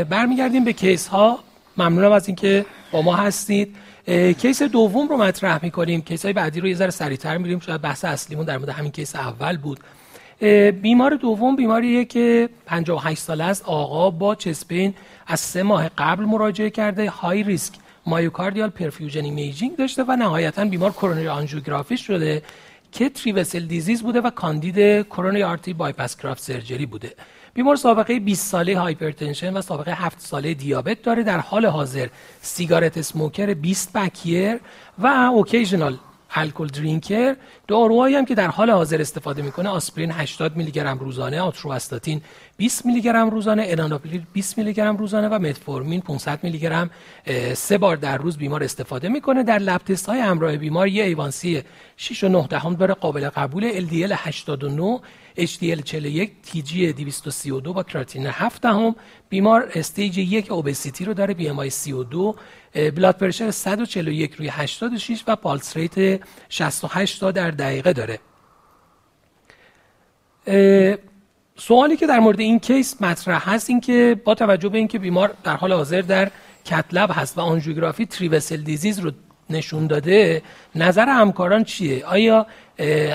[0.05, 1.39] برمیگردیم به case ها
[1.77, 3.77] ممنونم از اینکه با ما هستید.
[4.39, 6.01] case دوم رو مطرح می‌کنیم.
[6.01, 9.17] case های بعدی رو یه ذره سریعتر میریم شاید بحث اصلیمون در مورد همین case
[9.17, 9.81] اول بود.
[10.83, 13.65] بیمار دوم بیماریه که 58 ساله است.
[13.65, 14.95] آقا با chest pain
[15.27, 17.11] از سه ماه قبل مراجعه کرده.
[17.11, 17.75] high risk
[18.07, 22.43] myocardial perfusion imaging داشته و نهایتا بیمار کرونری آنژیوگرافی شده
[22.93, 27.13] که three vessel disease بوده و کاندید coronary artery bypass graft surgery بوده.
[27.55, 31.23] بیمار سابقه 20 ساله hypertension و سابقه 7 ساله دیابت داره.
[31.23, 32.09] در حال حاضر
[32.43, 34.61] cigarette smoker 20 pack year
[34.99, 35.99] و occasional
[36.35, 37.37] alcohol drinker.
[37.69, 42.23] داروهایی هم که در حال حاضر استفاده می‌کنه آسپرین 80 میلی گرم روزانه آتورواستاتین
[42.57, 46.91] 20 میلی گرم روزانه انالاپریل 20 میلی گرم روزانه و متفورمین 500 میلی گرم
[47.55, 49.43] سه بار در روز بیمار استفاده می‌کنه.
[49.43, 51.63] در lab test های همراه بیمار یه A1C
[51.97, 53.87] 6 و 9 دهم داره قابل قبول.
[53.89, 55.01] LDL 89
[55.39, 58.95] HDL 41 TG 232 با کراتینین 7 دهم.
[59.29, 62.37] بیمار stage یک obesity رو داره BMI 32
[62.75, 68.19] blood pressure 141 روی 86 و pulse rate 68 تا در دقیقه داره.
[71.57, 75.35] سوالی که در مورد این case مطرح هست این که با توجه به اینکه بیمار
[75.45, 76.31] در حال حاضر در
[76.65, 79.11] cath lab هست و آنژیوگرافی three vessel disease رو
[79.51, 80.43] نشون داده
[80.75, 82.47] نظر همکاران چیه؟ آیا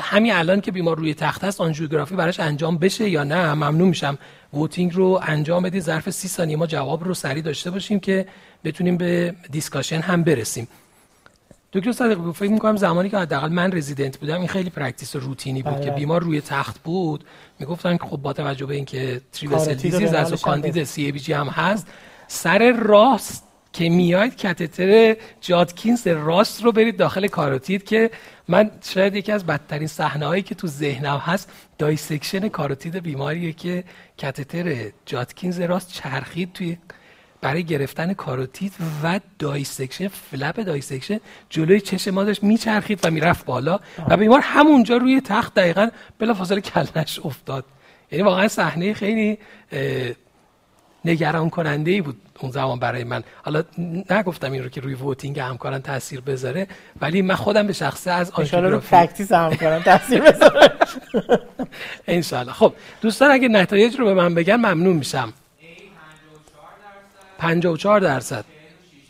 [0.02, 4.18] همین الان که بیمار روی تخت هست آنژیوگرافی براش انجام بشه یا نه؟ ممنون میشم.
[4.54, 8.26] voting رو انجام بدید ظرف سی ثانیه ما جواب رو سریع داشته باشیم که
[8.66, 10.68] بتونیم به discussion هم برسیم.
[11.74, 15.82] دکتر صادقی فکر می‌کنم زمانی که حداقل من رزیدنت بودم این خیلی practice روتینی بود
[15.82, 16.00] که بله.
[16.00, 17.24] بیمار روی تخت بود.
[17.60, 21.48] می‌گفتن که خب با توجه به اینکه three vessel disease هست و کاندید CABG هم
[21.48, 21.88] هست
[22.28, 23.44] سر راست
[23.74, 28.12] که میاید کاتتر Judkins راست رو برید داخل کاروتید که
[28.48, 33.84] من شاید یکی از بدترین صحنه هایی که تو ذهنم هست dissection کاروتید بیماریه که
[34.22, 36.78] کاتتر Judkins راست چرخید توی
[37.46, 38.74] برای گرفتن کاروتید
[39.04, 41.20] و dissection flap dissection
[41.50, 43.80] جلوی چشم ما داشت میچرخید و می‌رفت بالا
[44.10, 45.90] و بیمار همونجا روی تخت دقیقا
[46.20, 47.66] بلافاصله کلش افتاد.
[48.12, 49.38] یعنی واقعا صحنه خیلی
[51.06, 53.24] نگران کننده ای بود اون زمان برای من.
[53.44, 53.64] حالا
[54.10, 56.68] نگفتم این رو که روی voting همکاران تاثیر بذاره
[57.02, 60.72] ولی من خودم به شخصه از آنژیوگرافی رو practice همکاران تاثیر بذاره.
[62.08, 62.54] انشالله.
[62.54, 65.34] خب دوستان اگه نتایج رو به من بگن ممنون میشم.
[67.38, 68.46] 54 درصد.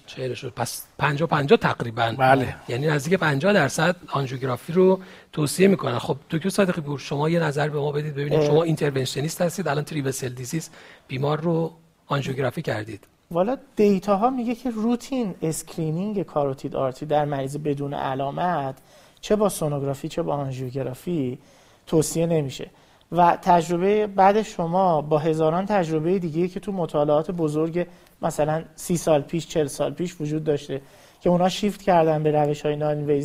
[0.07, 2.15] چهره شد پس 50 50 تقریبا.
[2.17, 2.55] بله.
[2.67, 4.99] یعنی نزدیک 50 درصد آنژیوگرافی رو
[5.31, 5.99] توصیه می‌کنن.
[5.99, 9.83] خب دکتر صادقی پور شما یه نظر به ما بدید ببینید شما interventionist هستید الان
[9.83, 10.69] three vessel disease
[11.07, 11.71] بیمار رو
[12.07, 13.07] آنژیوگرافی کردید.
[13.31, 18.75] والا data ها میگه که routine screening carotid artery در مریض بدون علامت
[19.21, 21.37] چه با سونوگرافی چه با آنژیوگرافی
[21.87, 22.69] توصیه نمیشه.
[23.11, 27.87] و تجربه بعد شما با هزاران تجربه دیگه که تو مطالعات بزرگ
[28.25, 30.81] مثلا سی سال پیش چل سال پیش وجود داشته
[31.21, 33.21] که اونا شیفت کردن به روش های non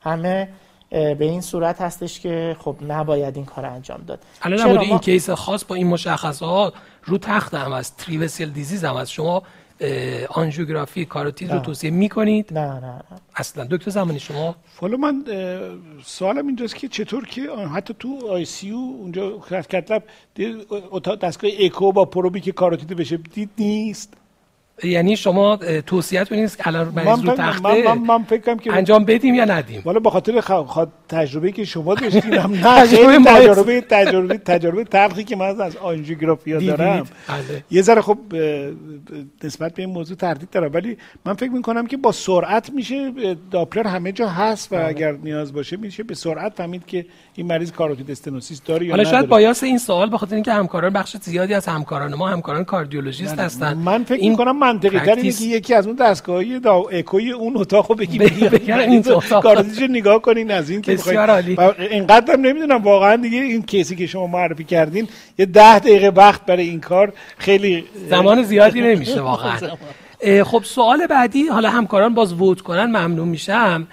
[0.00, 0.48] همه
[0.90, 4.18] به این صورت هستش که خب نباید این کار انجام داد.
[4.42, 6.74] الان نبود این کیس خاص با این مشخصات
[7.04, 9.42] رو تخت هم از تریوسل دیزیز هم از شما
[10.28, 13.02] آنژیوگرافی کاروتید رو توصیه می‌کنید؟ نه نه نه.
[13.36, 13.64] اصلا.
[13.64, 15.24] دکتر زمانی شما؟ حالا من
[16.04, 17.42] سوالم اینجاست که چطور که
[17.74, 19.38] حتی تو آی سی اونجا
[19.70, 20.02] کتلب
[21.22, 24.14] دستگاه اکو با پروبی که کاروتید بشه دید نیست.
[24.84, 25.56] یعنی شما
[25.86, 29.44] توصیت نیست که الان مریض رو تخته من, من, من فکرم که انجام بدیم یا
[29.44, 30.50] ندیم؟ والا به خاطر خ...
[31.10, 37.06] تجربه که شما داشتین هم نه تجربه تجربه تجربه تلخی که من از آنژیوگرافی دارم.
[37.28, 37.64] بله.
[37.70, 38.18] یه ذره خب
[39.44, 40.70] نسبت به این موضوع تردید دارم.
[40.74, 40.96] ولی
[41.26, 43.12] من فکر می‌کنم که با سرعت میشه
[43.50, 44.86] داپلر همه جا هست و بله.
[44.86, 49.04] اگر نیاز باشه میشه به سرعت فهمید که این مریض کاروتید استنوسیس داره یا حالا
[49.04, 53.74] شاید بایاس این سوال بخاطر اینکه همکاران بخش زیادی از همکاران ما همکاران کاردیولوژیست هستن.
[53.74, 57.56] من فکر این می‌کنم منطقی تر اینه که یکی از اون دستگاهی دا اکوی اون
[57.56, 59.02] اتاقو بگی بگی این
[59.42, 61.56] کاروتیدش نگاه کنین از این که بسیار عالی.
[61.90, 66.46] اینقدر نمی‌دونم واقعا دیگه این case ی که شما معرفی کردین یه ده دقیقه وقت
[66.46, 69.58] برای این کار خیلی زمان زیادی نمیشه واقعا.
[70.50, 73.86] خب سوال بعدی حالا همکاران باز vote کنن ممنون میشم.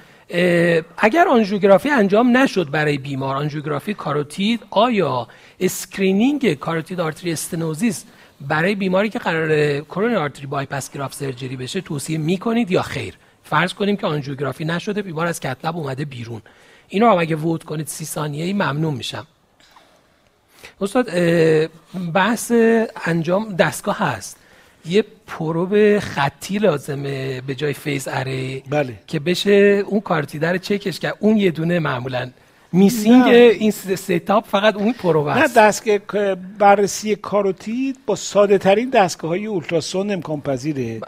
[0.97, 5.28] اگر آنژیوگرافی انجام نشد برای بیمار آنژیوگرافی کاروتید آیا
[5.59, 8.05] screening carotid artery stenosis
[8.41, 13.74] برای بیماری که قرار coronary artery bypass graft surgery بشه توصیه می‌کنید یا خیر؟ فرض
[13.74, 16.41] کنیم که آنژیوگرافی نشده بیمار از cath lab اومده بیرون.
[16.89, 19.27] اینو هم اگه vote کنید سی ثانیه ای ممنون میشم
[20.81, 21.09] استاد
[22.13, 22.51] بحث
[23.05, 24.38] انجام دستگاه هست
[24.85, 28.99] یه probe خطی لازمه به جای phased array بله.
[29.07, 32.31] که بشه اون کاروتید رو چکش کرد اون یه دونه معمولا
[32.72, 34.95] missing این setup فقط اون
[35.30, 40.99] هست نه دستگاه بررسی کاروتید با ساده ترین دستگاه های ultrasound امکان پذیره.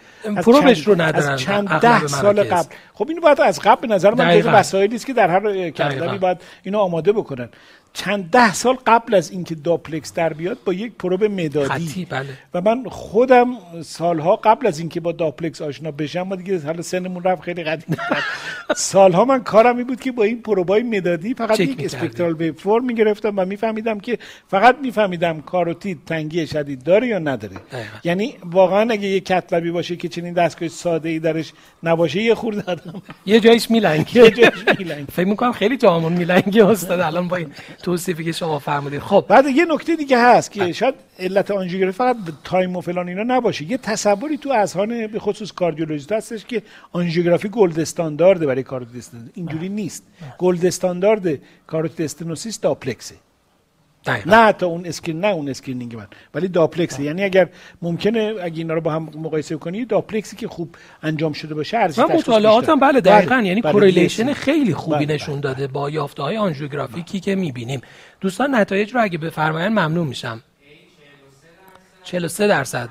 [0.44, 2.68] پروبش رو ندارن از چند ده سال قبل.
[2.94, 6.18] خب اینو باید از قبل به نظر من دیگه وسایلی است که در هر کشوری
[6.18, 7.50] باید اینو آماده بکنن.
[7.94, 12.08] چند ده سال قبل از اینکه داپلکس در بیاد با یک پروب مدادی.
[12.10, 12.28] بله.
[12.54, 13.48] و من خودم
[13.82, 17.98] سالها قبل از اینکه با داپلکس آشنا بشم ما دیگه حالا سنمون رفت خیلی قدیم
[18.76, 22.86] سالها من کارم این بود که با این پروبای مدادی فقط یک اسپکترال به فرم
[22.86, 24.18] می‌گرفتم و میفهمیدم که
[24.48, 27.56] فقط میفهمیدم کاروتید تنگی شدید داره یا نداره.
[28.04, 32.22] یعنی واقعا اگه یه cath lab ی باشه که چنین دستگاه ساده ای درش نباشه
[32.22, 34.16] یه خورده آدم یه جایش میلنگه.
[34.24, 35.06] یه جایش میلنگه.
[35.12, 37.52] فکر می‌کنم خیلی جامون میلنگه استاد الان با این
[37.84, 39.00] توصیفی که شما فرمودید.
[39.00, 39.26] خب.
[39.28, 43.72] بعد یه نکته دیگه هست که شاید علت آنژیوگرافی فقط time و فلان اینا نباشه.
[43.72, 49.32] یه تصوری تو اذهان به خصوص کاردیولوژیست هستش که آنژیوگرافی gold standard برای carotid stenosis
[49.34, 50.04] اینجوری نیست.
[50.38, 52.60] gold standard carotid stenosis
[54.04, 56.08] داپلکسه نه تا اون screen نه اون screening من.
[56.34, 57.50] ولی داپلکس یعنی اگر
[57.82, 62.00] ممکنه اگه اینا رو با هم مقایسه کنی داپلکسی که خوب انجام شده باشه ارزش
[62.00, 63.36] من مطالعاتم بله دقیقاً.
[63.36, 63.46] بله.
[63.46, 65.14] یعنی correlation خیلی خوبی بله.
[65.16, 67.82] نشون داده با یافته های angiographic ی که می‌بینیم.
[68.22, 70.42] دوستان نتایج رو اگه بفرمایید ممنون میشم.
[72.04, 72.90] 43 درصد.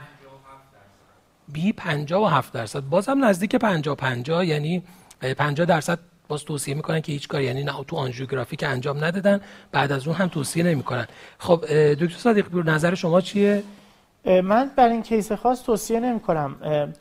[1.53, 2.81] B 57 درصد.
[2.81, 4.83] بازم نزدیک 50 50 یعنی
[5.39, 5.99] 50 درصد
[6.29, 9.41] باز توصیه می‌کنن که هیچ کار یعنی نه تو آنژیوگرافی که انجام ندادن
[9.72, 11.07] بعد از اون هم توصیه نمی‌کنن.
[11.39, 11.61] خب
[11.95, 13.62] دکتر صادق پور نظر شما چیه؟
[14.24, 16.57] من بر این case خاص توصیه نمی کنم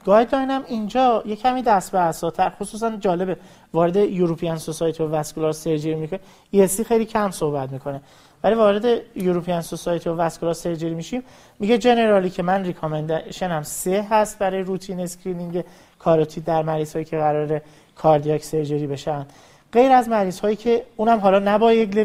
[0.05, 3.38] guideline م اینجا یه کمی دست به عصاتر خصوصا جالبه
[3.73, 6.19] وارد European Society of Vascular Surgery می‌کنه
[6.53, 8.01] ESC خیلی کم صحبت می‌کنه.
[8.43, 11.23] ولی وارد European Society of Vascular Surgery میشیم.
[11.59, 15.63] میگه generally که من recommendation م سه هست برای routine screening
[15.99, 17.61] کاروتید در مریض هایی که قراره
[17.97, 19.26] cardiac surgery بشن.
[19.74, 21.98] غیر از مریض هایی که اونم حالا با یک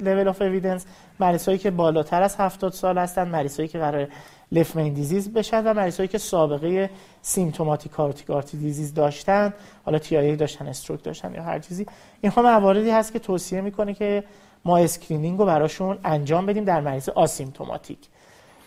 [0.00, 0.86] level of evidence
[1.20, 4.08] مریض هایی که بالاتر از 70 سال هستن مریض هایی که قرار
[4.52, 6.90] left main disease بشن و مریض هایی که سابقه
[7.22, 11.86] symptomatic carotid artery disease داشتن حالا TIA داشتن stroke داشتن یا هر چیزی.
[12.20, 14.24] این هم مواردی هست که توصیه می‌کنه که
[14.64, 17.98] ما screening رو براشون انجام بدیم در مریض asymptomatic.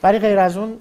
[0.04, 0.80] ولی غیر از اون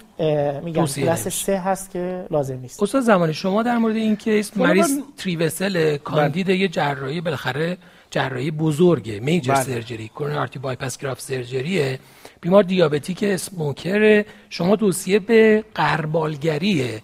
[0.64, 4.98] میگم کلاس سه هست که لازم نیست استاد زمانی شما در مورد این case مریض
[5.16, 6.56] three-vessel کاندید بله.
[6.56, 7.78] یه جراحی بالاخره
[8.10, 9.62] جراحی بزرگه major بله.
[9.62, 11.98] surgery coronary artery bypass graft surgery ه
[12.40, 17.00] بیمار diabetic smoker شما توصیه به غربالگری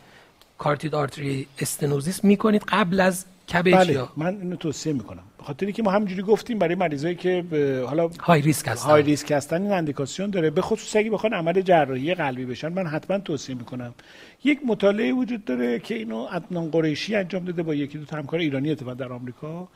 [0.59, 4.09] carotid artery stenosis می‌کنید قبل از CABG بله.
[4.17, 7.45] من اینو توصیه می‌کنم خاطری که ما همینجوری گفتیم برای مریضایی که
[7.87, 8.89] حالا high risk هستن.
[8.89, 10.51] high risk هستن این اندیکاسیون داره.
[10.51, 13.95] به خصوص اگه بخوان عمل جراحی قلبی بشن من حتما توصیه می‌کنم.
[14.45, 18.71] یک مطالعه وجود داره که اینو عدنان قریشی انجام داده با یکی دو همکار ایرانی
[18.71, 19.69] اتفاقا در آمریکا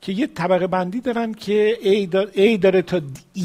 [0.00, 3.00] که یه طبقه بندی دارن که A داره, A داره تا
[3.36, 3.42] E.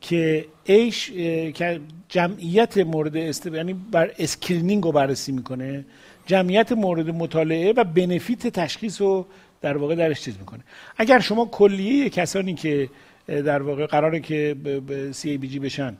[0.00, 1.10] که ایش
[1.54, 5.84] که جمعیت مورد است یعنی بر screening رو بررسی می‌کنه.
[6.26, 9.26] جمعیت مورد مطالعه و benefit تشخیص رو
[9.64, 10.60] در واقع درش چیز می‌کنه.
[10.96, 12.88] اگر شما کلیه کسانی که
[13.26, 14.56] در واقع قراره که
[14.86, 15.96] به CABG بشن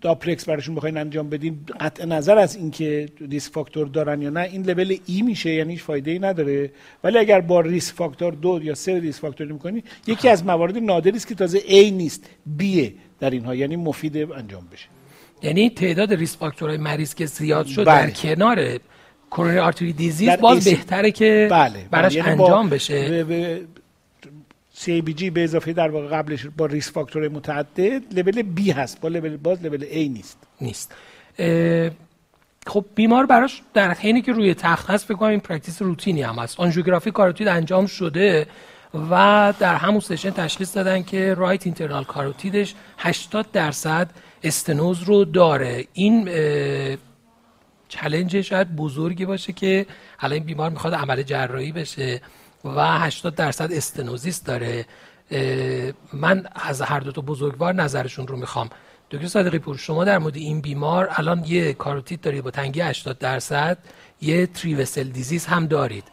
[0.00, 4.62] داپلکس براشون بخواین انجام بدین قطع نظر از اینکه risk factor دارن یا نه این
[4.62, 6.70] لول ای میشه یعنی هیچ فایده ای نداره.
[7.04, 11.16] ولی اگر با risk factor دو یا سه risk factor می‌کنی یکی از موارد نادری
[11.16, 14.88] است که تازه A نیست B ه در اینها یعنی مفید انجام بشه.
[15.42, 18.12] یعنی تعداد risk factor های مریض که زیاد شد در بله.
[18.12, 18.78] کنار
[19.30, 21.86] coronary artery disease باز بهتره که بله, بله.
[21.90, 23.24] براش یعنی انجام بشه.
[24.74, 29.00] CABG به اضافه در واقع قبلش با risk factor متعدد level B هست.
[29.00, 30.38] با لول باز لول ای نیست.
[30.60, 30.94] نیست.
[32.66, 36.34] خب بیمار براش در حینی که روی تخت هست فکر کنم این practice روتینی هم
[36.34, 36.60] هست.
[36.60, 38.46] آنژیوگرافی کاروتید انجام شده
[39.10, 44.10] و در همون session تشخیص دادن که right internal carotid ش 80 درصد
[44.42, 45.84] استنوز رو داره.
[45.92, 46.28] این
[47.88, 49.86] چلنج شاید بزرگی باشه که
[50.20, 52.20] الان این بیمار می‌خواد عمل جراحی بشه
[52.64, 54.86] و 80 درصد استنوزیس داره.
[56.12, 58.70] من از هر دو تا بزرگوار نظرشون رو می‌خوام.
[59.10, 63.18] دکتر صادقی پور شما در مورد این بیمار الان یه کاروتید دارید با تنگی 80
[63.18, 63.78] درصد
[64.20, 66.04] یه تریوسل دیزیز هم دارید.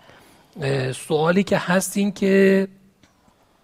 [0.95, 2.67] سوالی که هست این که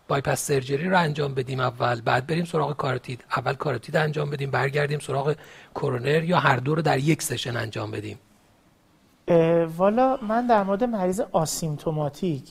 [0.09, 2.01] bypass surgery رو انجام بدیم اول.
[2.01, 4.51] بعد بریم سراغ کاروتید اول کاروتید انجام بدیم.
[4.51, 5.35] برگردیم سراغ
[5.75, 8.19] کرونر یا هر دو رو در یک session انجام بدیم.
[9.77, 12.43] والا من در مورد مریض asymptomatic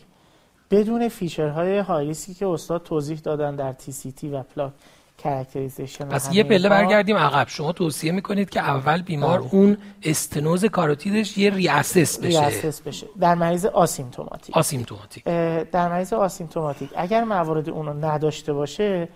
[0.70, 4.72] بدون feature های high risk ی که استاد توضیح دادن در TCD و plaque
[5.18, 7.48] characterization پس یه پله برگردیم عقب.
[7.48, 9.54] شما توصیه می‌کنید که اول بیمار بله.
[9.54, 12.40] اون استنوز کاروتیدش یه revasc بشه.
[12.40, 13.06] revasc بشه.
[13.20, 14.56] در مریض asymptomatic.
[14.56, 15.24] asymptomatic.
[15.72, 16.90] در مریض asymptomatic.
[16.96, 19.08] اگر موارد اونو نداشته باشه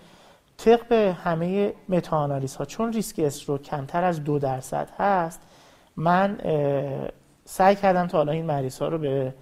[0.57, 0.91] طبق
[1.23, 5.41] همه متاآنالیز ها چون ریسک stroke کمتر از دو درصد هست
[5.97, 6.37] من
[7.45, 9.33] سعی کردم تا حالا این مریض ها رو به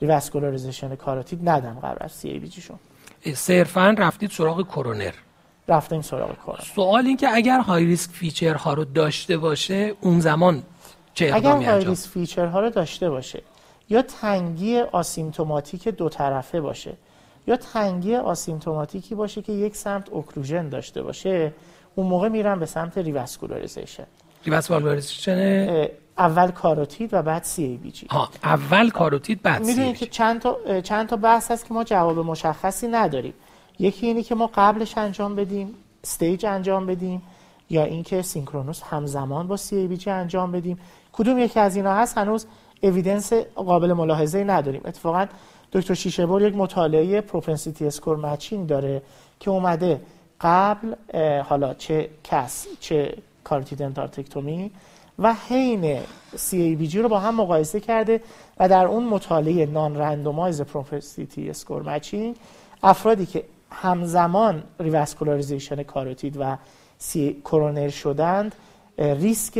[0.00, 2.78] revascularization کاروتید ندم قبل از CABG شون.
[3.34, 5.12] صرفا رفتید سراغ کرونر.
[5.70, 10.20] رفتیم سراغ کرونر سوال این که اگر high risk feature ها رو داشته باشه اون
[10.20, 10.62] زمان
[11.14, 13.42] چه اگر high risk feature ها رو داشته باشه
[13.88, 16.92] یا تنگی asymptomatic دو طرفه باشه
[17.46, 21.52] یا تنگی asymptomatic ی باشه که یک سمت occlusion داشته باشه
[21.94, 24.06] اون موقع میرم به سمت revascularization
[24.44, 25.88] revascularization
[26.18, 31.16] اول کاروتید و بعد CABG ها اول کاروتید بعد می‌دونید که چند تا چند تا
[31.16, 33.34] بحث هست که ما جواب مشخصی نداریم.
[33.80, 35.74] یکی اینی که ما قبلش انجام بدیم
[36.04, 37.22] staged انجام بدیم
[37.70, 40.78] یا اینکه synchronous همزمان با CABG انجام بدیم.
[41.12, 42.46] کدوم یکی از اینا هست؟ هنوز
[42.82, 44.80] evidence قابل ملاحظه نداریم.
[44.84, 45.26] اتفاقا
[45.72, 49.02] دکتر شیشهبر یک مطالعه propensity score matching داره
[49.40, 50.00] که اومده
[50.40, 50.94] قبل
[51.42, 53.14] حالا چه CAS چه
[53.44, 54.70] carotid endarterectomy
[55.18, 56.00] و حین
[56.36, 58.20] CABG رو با هم مقایسه کرده
[58.60, 62.36] و در اون مطالعه non-randomized propensity score matching
[62.82, 66.56] افرادی که همزمان revascularization کاروتید و
[66.98, 68.54] سی کرونر شدند
[68.98, 69.58] risk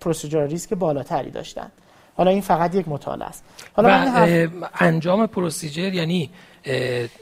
[0.00, 1.72] procedure risk بالاتری داشتند.
[2.16, 3.44] حالا این فقط یک مطالعه است.
[3.72, 6.30] حالا انجام procedure یعنی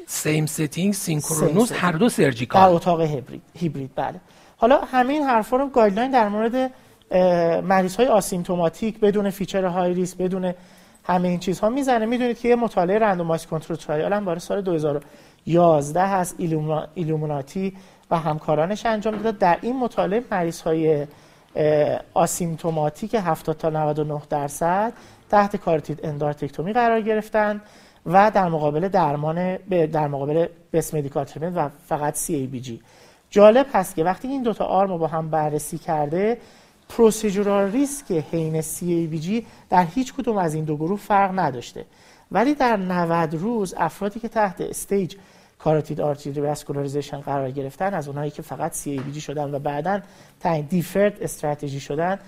[0.07, 4.20] same setting synchronous هر دو surgical در اتاق hybrid hybrid بله.
[4.57, 6.70] حالا همین حرفا رو guideline در مورد
[7.64, 10.55] مریض های asymptomatic بدون feature های ریس بدون
[11.05, 12.07] همه این چیزها می‌زنه.
[12.07, 14.62] می‌دونید که یه مطالعه randomized control trial هم برای سال
[15.49, 16.34] 2011 هست
[16.94, 17.76] ایلومناتی
[18.11, 21.07] و همکارانش انجام داد در این مطالعه مریض های
[22.14, 24.92] asymptomatic 70 تا 99 درصد
[25.30, 27.61] تحت carotid endarterectomy قرار گرفتن
[28.07, 32.80] و در مقابل درمان در مقابل best medical و فقط CABG
[33.30, 36.38] جالب هست که وقتی این دوتا arm با هم بررسی کرده
[36.88, 41.84] procedural risk حین CABG در هیچ کدوم از این دو گروه فرق نداشته.
[42.32, 45.16] ولی در 90 روز افرادی که تحت staged
[45.59, 47.94] carotid artery revascularization قرار گرفتن.
[47.94, 50.00] از اونایی که فقط CABG شدن و بعدا
[50.40, 52.18] تعیین deferred strategy شدن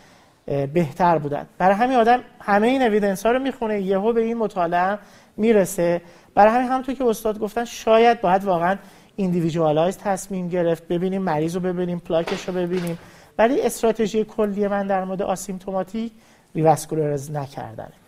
[0.47, 1.47] بهتر بودن.
[1.59, 4.99] برای همین آدم همه این evidence ها رو می‌خونه یهو به این مطالعه
[5.37, 6.03] می‌رسه.
[6.35, 8.77] برای همین همونطور که استاد گفتن شاید باید واقعا
[9.17, 10.89] individualize تصمیم گرفت.
[10.89, 12.99] ببینیم مریض رو ببینیم پلاکش رو ببینیم.
[13.39, 16.13] ولی استراتژی کلی من در مورد asymptomatic
[16.55, 18.00] revascularize نکردنه.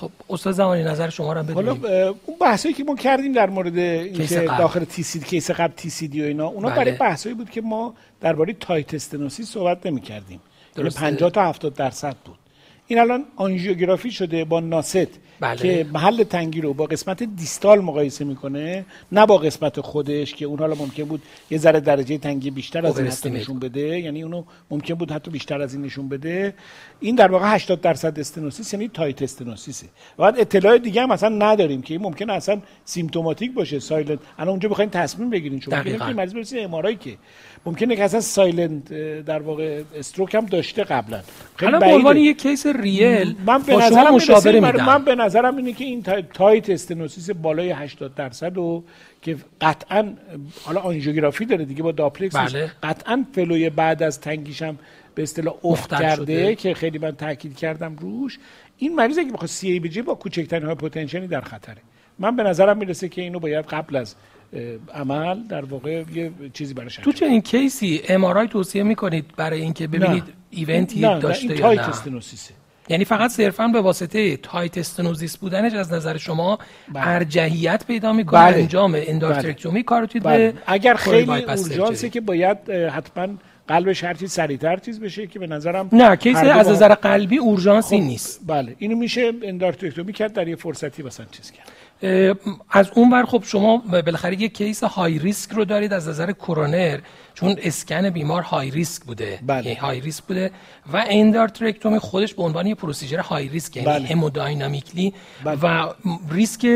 [0.00, 1.72] خب استاد زمانی نظر شما رو حالا
[2.26, 6.46] اون بحثایی که ما کردیم در مورد اینکه داخل TCD کیس قبل TCD و اینا
[6.46, 6.76] اونا بله.
[6.76, 10.40] برای بحثایی بود که ما درباره tight stenosis صحبت نمی کردیم
[10.76, 12.38] یعنی 50 تا 70 درصد بود.
[12.90, 15.08] این الان آنژیوگرافی شده با NASCET
[15.40, 15.56] بله.
[15.56, 20.58] که محل تنگی رو با قسمت دیستال مقایسه می‌کنه نه با قسمت خودش که اون
[20.58, 24.00] حالا ممکن بود یه ذره درجه تنگی بیشتر از این نشون بده.
[24.00, 26.54] یعنی اونو ممکن بود حتی بیشتر از این نشون بده.
[27.00, 29.86] این در واقع 80 درصد stenosis یعنی tight stenosis ه.
[30.18, 34.18] بعد اطلاع دیگه هم اصلا نداریم که این ممکنه اصلا symptomatic باشه silent.
[34.38, 37.16] الان اونجا بخواید تصمیم بگیرین چون که مریض برسه ام که.
[37.66, 38.92] ممکنه که اصلا silent
[39.24, 41.20] در واقع stroke هم داشته قبلا.
[41.56, 44.86] خیلی به عنوان یک case real من به نظرم مشاوره میدم.
[44.86, 46.02] من به نظرم اینه که این
[46.34, 48.84] tight stenosis بالای 80 درصد و
[49.22, 50.12] که قطعا
[50.64, 52.70] حالا آنژیوگرافی داره دیگه با داپلکس بله.
[52.82, 54.78] قطعا flow ی بعد از تنگیش هم
[55.14, 56.54] به اصطلاح افت کرده شده.
[56.54, 58.38] که خیلی من تاکید کردم روش.
[58.76, 61.76] این مریض اگه بخواد CABG با کوچکترین hypotension ی در خطره.
[62.18, 64.14] من به نظرم می‌رسه که اینو باید قبل از
[64.94, 69.86] عمل در واقع یه چیزی برای تو چنین case ی ام توصیه می‌کنید برای اینکه
[69.86, 71.60] ببینید event ی داشته نه.
[71.60, 71.92] یا نه؟
[72.90, 76.58] یعنی فقط صرفا به واسطه tight stenosis بودنش از نظر شما
[76.92, 77.08] بله.
[77.08, 78.56] ارجحیت پیدا می‌کنه بله.
[78.56, 79.82] انجام endarterectomy بله.
[79.82, 80.54] کاروتید بله.
[80.66, 83.28] اگر خیلی اورژانسی که باید حتما
[83.68, 87.96] قلبش هر چیز سریعتر چیز بشه که به نظرم نه case از نظر قلبی اورژانسی
[87.96, 91.72] خب نیست بله اینو میشه endarterectomy کرد در یه فرصتی مثلا چیز کرد
[92.70, 96.98] از اون ور خب شما بالاخره یک case high risk رو دارید از نظر کرونر
[97.34, 99.78] چون اسکن بیمار high risk بوده بله.
[99.80, 100.50] های ریسک بوده
[100.92, 104.08] و endarterectomy خودش به عنوان یه procedure high risk یعنی بله.
[104.08, 105.14] hemodynamically
[105.44, 105.58] بله.
[105.62, 105.92] و
[106.30, 106.66] risk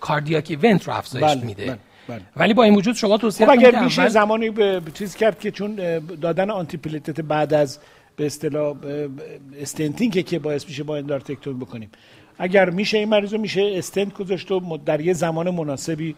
[0.00, 1.44] cardiac event رو افزایش بله.
[1.44, 1.78] میده بله.
[2.08, 2.22] بله.
[2.36, 5.74] ولی با این وجود شما توصیه خب اگر میشه زمانی به چیز کرد که چون
[5.98, 6.76] دادن anti
[7.28, 7.78] بعد از
[8.16, 8.76] به اصطلاح
[9.60, 11.90] stenting که باعث میشه با endarterectomy بکنیم
[12.42, 16.14] اگر میشه این مریض رو میشه استنت گذاشت و در یه زمان مناسبی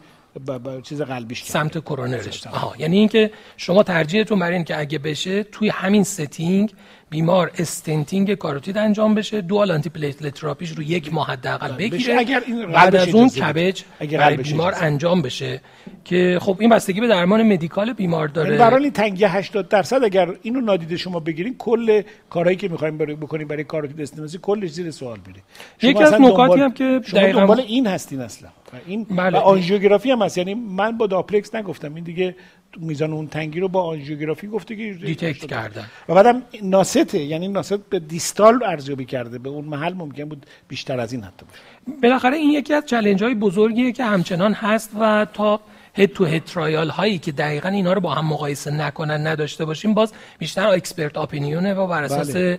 [0.46, 4.98] با, با چیز قلبیش سمت کرونرش آها یعنی اینکه شما ترجیحتون برای این که اگه
[4.98, 6.72] بشه توی همین setting
[7.14, 12.18] بیمار stenting کاروتید انجام بشه dual antiplatelet therapy ش رو یک ماه حداقل بگیره.
[12.18, 15.60] اگر این بعد از اون CABG برای بیمار انجام بشه.
[16.04, 18.48] که خب این بستگی به درمان مدیکال بیمار داره.
[18.48, 23.14] یعنی برای تنگی 80 درصد اگر اینو نادیده شما بگیرین کل کارهایی که می‌خوایم برای
[23.14, 25.40] بکنیم برای کاروتید stenosis کلش زیر سوال میره.
[25.82, 28.48] یکی از نکاتی هم که شما دنبال این هستین اصلا.
[28.86, 29.38] این بله.
[29.38, 30.38] آنژیوگرافی هم هست.
[30.38, 31.94] یعنی من با داپلکس نگفتم.
[31.94, 32.36] این دیگه
[32.76, 35.86] میزان اون تنگی رو با آنژیوگرافی گفته که detect کردن.
[36.08, 39.38] و بعدم NASCET ه یعنی NASCET به دیستال ارزیابی کرده.
[39.38, 42.00] به اون محل ممکن بود بیشتر از این حتی باشه.
[42.02, 45.60] بالاخره این یکی از چالش های بزرگیه که همچنان هست و تا
[45.96, 49.94] head to head trial هایی که دقیقا اینا رو با هم مقایسه نکنن نداشته باشیم
[49.94, 52.58] باز بیشتر expert opinion ه و بر اساس بله.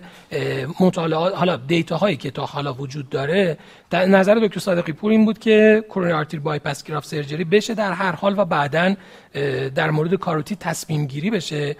[0.80, 3.58] مطالعات حالا data هایی که تا حالا وجود داره
[3.90, 7.92] در نظر دکتر صادقی پور این بود که coronary artery bypass graft surgery بشه در
[7.92, 8.94] هر حال و بعدا
[9.74, 11.76] در مورد کاروتید تصمیم گیری بشه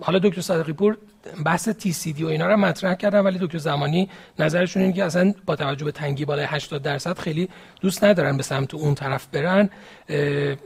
[0.00, 0.96] حالا دکتر صادقی پور
[1.44, 4.08] بحث TCD و اینا رو مطرح کردن ولی دکتر زمانی
[4.38, 7.48] نظرشون اینه که اصلا با توجه به تنگی بالای 80 درصد خیلی
[7.80, 9.70] دوست ندارن به سمت اون طرف برن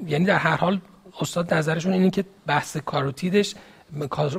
[0.07, 0.81] یعنی در هر حال
[1.21, 3.55] استاد نظرشون اینه که بحث کاروتیدش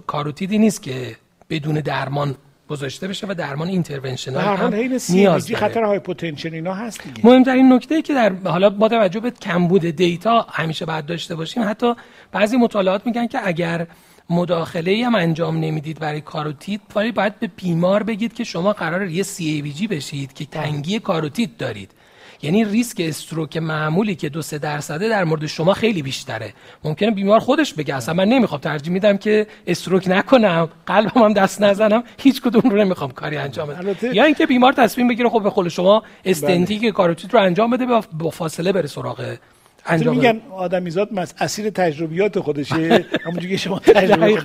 [0.08, 1.16] کاروتیدی نیست که
[1.50, 2.36] بدون درمان
[2.70, 4.74] گذاشته بشه و درمان interventional هم
[5.10, 5.60] نیاز داره.
[5.60, 9.82] خطر hypotension اینا هست دیگه مهمترین نکته ای که در حالا با توجه به کمبود
[9.82, 11.94] دیتا همیشه بعد داشته باشیم حتی
[12.32, 13.88] بعضی مطالعات میگن که اگر
[14.30, 19.24] مداخله هم انجام نمی‌دید برای کاروتید ولی باید به بیمار بگید که شما قرار یه
[19.24, 21.92] سی ای جی بشید که تنگی کاروتید دارید.
[22.42, 26.54] یعنی ریسک استروک معمولی که دو سه درصده در مورد شما خیلی بیشتره.
[26.84, 31.62] ممکنه بیمار خودش بگه اصلا من نمی‌خوام ترجیح میدم که استروک نکنم قلبم هم دست
[31.62, 32.04] نزنم.
[32.18, 34.14] هیچ کدوم رو نمی‌خوام کاری انجام بدم.
[34.14, 36.92] یا اینکه بیمار تصمیم بگیره خب به خود شما استنتیک بله.
[36.92, 39.36] کاروتید رو انجام بده با فاصله بره سراغ
[39.88, 43.06] انجام میگن آدمیزاد مس اسیر تجربیات خودشه.
[43.26, 44.42] همونجوری که شما تجربه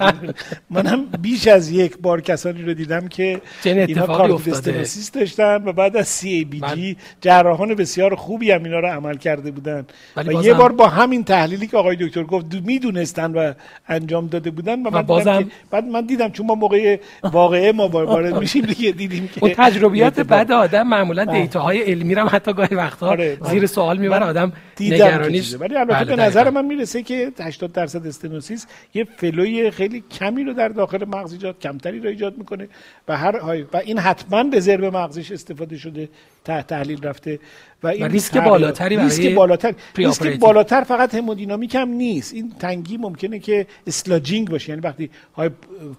[0.71, 6.09] منم بیش از یک بار کسانی رو دیدم که اینا کارت داشتن و بعد از
[6.09, 9.87] سی ای بی جی جراحان بسیار خوبی هم اینا رو عمل کرده بودن.
[10.17, 13.53] و یه بار با همین تحلیلی که آقای دکتر گفت می‌دونستن و
[13.89, 18.39] انجام داده بودن و, من بازم بعد من دیدم چون ما موقع واقعه ما وارد
[18.39, 22.77] میشیم دیگه دیدیم که اون تجربیات بعد آدم معمولا data های علمی رو حتی گاهی
[22.77, 25.61] وقتا آره، زیر سوال می‌بره آدم نگران نیست.
[25.61, 30.05] ولی البته بله، به نظر من می‌رسه که 80 درصد stenosis یه flow ی خیلی
[30.11, 32.69] کمی رو در داخل مغز ایجاد کمتری رو ایجاد می‌کنه
[33.09, 36.09] و هر و این حتما reserve مغزش استفاده شده
[36.45, 37.39] تحت تحلیل رفته
[37.83, 42.35] و این ریسک بالاتری ریسک بالاتر ریسک بالاتر فقط hemodynamic هم نیست.
[42.35, 44.69] این تنگی ممکنه که sludging باشه.
[44.71, 45.51] یعنی وقتی high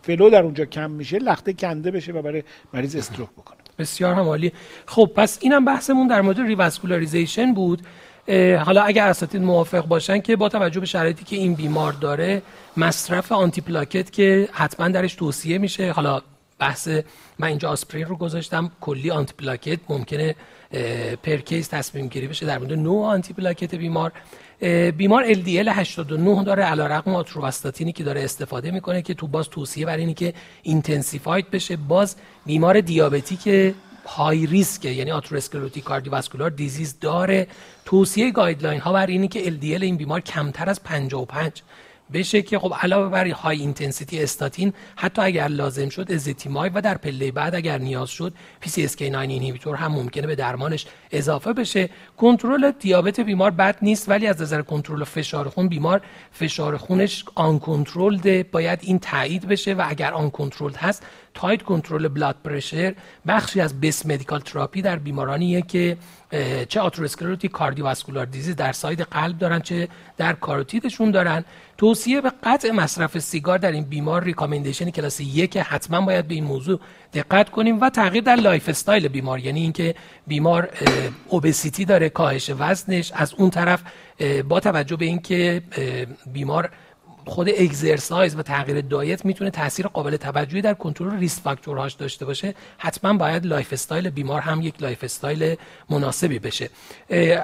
[0.01, 3.57] flow در اونجا کم میشه لخته کنده بشه و برای مریض stroke بکنه.
[3.79, 4.51] بسیار هم عالی.
[4.85, 7.81] خب پس اینم بحثمون در مورد revascularization بود.
[8.65, 12.41] حالا اگر اساتید موافق باشن که با توجه به شرایطی که این بیمار داره
[12.77, 15.91] مصرف antiplatelet که حتما درش توصیه میشه.
[15.91, 16.21] حالا
[16.59, 16.89] بحث
[17.39, 18.71] من اینجا آسپرین رو گذاشتم.
[18.81, 20.35] کلی antiplatelet ممکنه
[21.23, 24.11] per case تصمیم گیری بشه در مورد نوع antiplatelet بیمار
[24.97, 29.99] بیمار LDL 89 داره علیرغم آتورواستاتینی که داره استفاده می‌کنه که تو باز توصیه برای
[29.99, 31.75] اینی که intensified بشه.
[31.75, 32.15] باز
[32.45, 33.73] بیمار diabetic
[34.05, 37.47] high risk یعنی atherosclerotic cardiovascular disease داره.
[37.85, 41.61] توصیه guideline ها بر اینی که LDL این بیمار کمتر از 55
[42.13, 46.97] بشه که خب علاوه بر high intensity statin حتی اگر لازم شد ازتیمایب و در
[46.97, 51.89] پله بعد اگر نیاز شد PCSK9 inhibitor هم ممکنه به درمانش اضافه بشه.
[52.17, 56.01] کنترل دیابت بیمار بد نیست ولی از نظر کنترل فشار خون بیمار
[56.31, 61.03] فشار خونش uncontrolled باید این تایید بشه و اگر uncontrolled هست
[61.33, 62.95] tight control blood pressure
[63.27, 65.97] بخشی از best medical therapy در بیمارانیه که
[66.69, 71.45] چه atherosclerotic cardiovascular disease در side قلب دارن چه در کاروتیدشون دارن.
[71.77, 76.43] توصیه به قطع مصرف سیگار در این بیمار recommendation class یک حتما باید به این
[76.43, 76.79] موضوع
[77.13, 79.95] دقت کنیم و تغییر در lifestyle بیمار یعنی اینکه
[80.27, 80.69] بیمار
[81.27, 83.11] obesity داره کاهش وزنش.
[83.15, 83.83] از اون طرف
[84.47, 85.61] با توجه به اینکه
[86.33, 86.69] بیمار
[87.25, 92.25] خود exercise و تغییر diet می‌تونه تاثیر قابل توجهی در کنترل risk factor هاش داشته
[92.25, 92.53] باشه.
[92.77, 95.55] حتما باید lifestyle بیمار هم یک lifestyle
[95.89, 96.69] مناسبی بشه.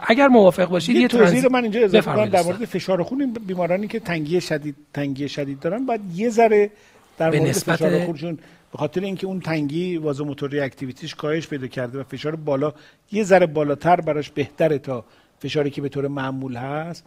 [0.08, 2.26] اگر موافق باشید یه توضیح من اینجا اضافه کنم.
[2.26, 6.72] در مورد فشار خون بیمارانی که تنگی شدید تنگی شدید دارن باید یه ذره
[7.18, 8.40] در مورد نسبت فشار خونشون
[8.72, 12.74] به خاطر اینکه اون تنگی vasomotor activity ش کاهش پیدا کرده و فشار بالا
[13.12, 15.06] یه ذره بالاتر براش بهتره تا
[15.40, 17.06] فشاری که به طور معمول هست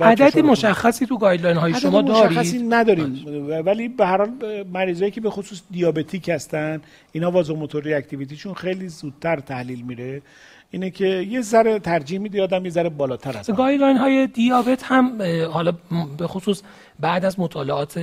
[0.00, 3.24] عدد مشخصی تو guideline های شما دارید؟ مشخصی نداریم.
[3.66, 6.80] ولی به هر حال مریضایی که به خصوص diabetic هستن
[7.12, 10.22] اینا vasomotor activity شون خیلی زودتر تحلیل میره.
[10.70, 15.22] اینه که یه ذره ترجیح میده آدم یه ذره بالاتر هست guideline های دیابت هم
[15.50, 15.72] حالا
[16.18, 16.62] به خصوص
[17.00, 17.98] بعد از مطالعات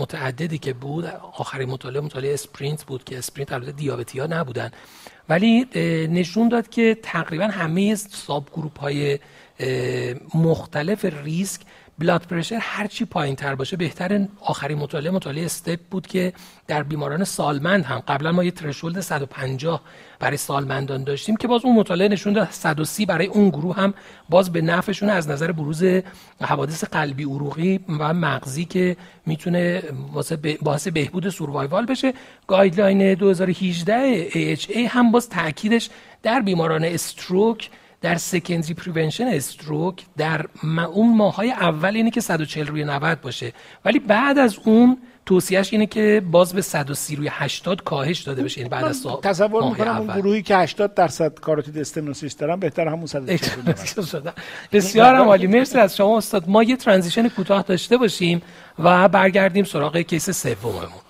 [0.00, 1.04] متعددی که بود
[1.38, 4.70] آخرین مطالعه مطالعه SPRINT بود که SPRINT البته دیابتی ها نبودن.
[5.28, 5.66] ولی
[6.10, 9.18] نشون داد که تقریبا همه ساب گروپ های
[10.34, 11.60] مختلف ریسک
[11.98, 14.26] بلاد پرشر هر چی پایین تر باشه بهتر.
[14.40, 16.32] آخرین مطالعه مطالعه استپ بود که
[16.66, 17.98] در بیماران سالمند هم.
[18.08, 19.80] قبلا ما یه ترشولد 150
[20.18, 22.48] برای سالمندان داشتیم که باز اون مطالعه نشون داد.
[22.50, 23.94] 130 برای اون گروه هم
[24.28, 25.84] باز به نفعشون از نظر بروز
[26.40, 29.82] حوادث قلبی عروقی و مغزی که می‌تونه
[30.62, 32.12] واسه بهبود survival بشه.
[32.46, 35.90] guideline 2018 AHA هم باز تاکیدش
[36.22, 37.70] در بیماران stroke
[38.00, 40.46] در secondary prevention stroke در
[40.92, 43.52] اون ماهای اول اینه که 140 روی 90 باشه.
[43.84, 48.58] ولی بعد از اون توصیهش اینه که باز به 130 روی 80 کاهش داده بشه.
[48.58, 53.06] یعنی بعد از تصور می‌کنم اون گروهی که 80 درصد carotid stenosis دارن بهتر همون
[53.06, 53.74] 140
[54.72, 55.46] بسیار عالی.
[55.46, 56.48] مرسی از شما استاد.
[56.48, 58.42] ما یه transition کوتاه داشته باشیم
[58.78, 61.03] و برگردیم سراغ کیس سوممون.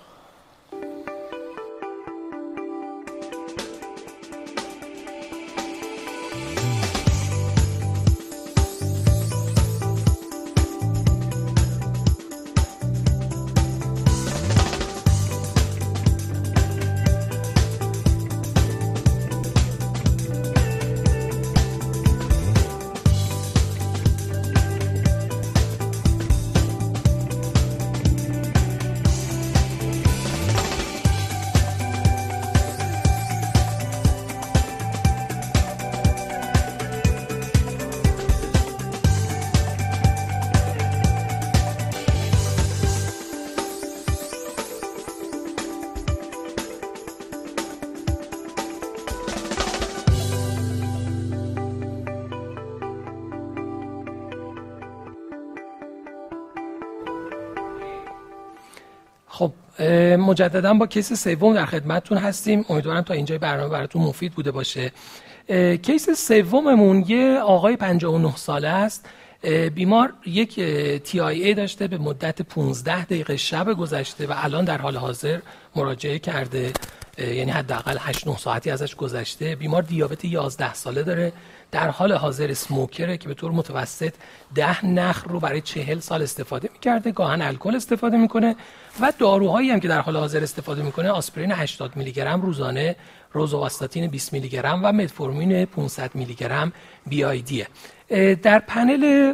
[60.35, 62.65] مجددا با case سوم در خدمتتون هستیم.
[62.69, 64.91] امیدوارم تا اینجای برنامه براتون مفید بوده باشه.
[65.83, 69.05] case سوممون یه آقای 59 ساله است.
[69.75, 70.59] بیمار یک
[71.03, 75.39] TIA داشته به مدت 15 دقیقه شب گذشته و الان در حال حاضر
[75.75, 76.71] مراجعه کرده.
[77.17, 79.55] یعنی حداقل 8 9 ساعتی ازش گذشته.
[79.55, 81.33] بیمار دیابت 11 ساله داره.
[81.75, 84.13] در حال حاضر smoker ه که به طور متوسط
[84.55, 88.55] ده نخ رو برای چهل سال استفاده می‌کرده گاهن الکل استفاده می‌کنه
[89.01, 92.95] و داروهایی هم که در حال حاضر استفاده می‌کنه آسپرین 80 میلی گرم روزانه
[93.31, 96.73] روزوواستاتین 20 میلی گرم و متفورمین 500 میلی گرم
[97.07, 97.67] BID ه
[98.35, 99.33] در پنل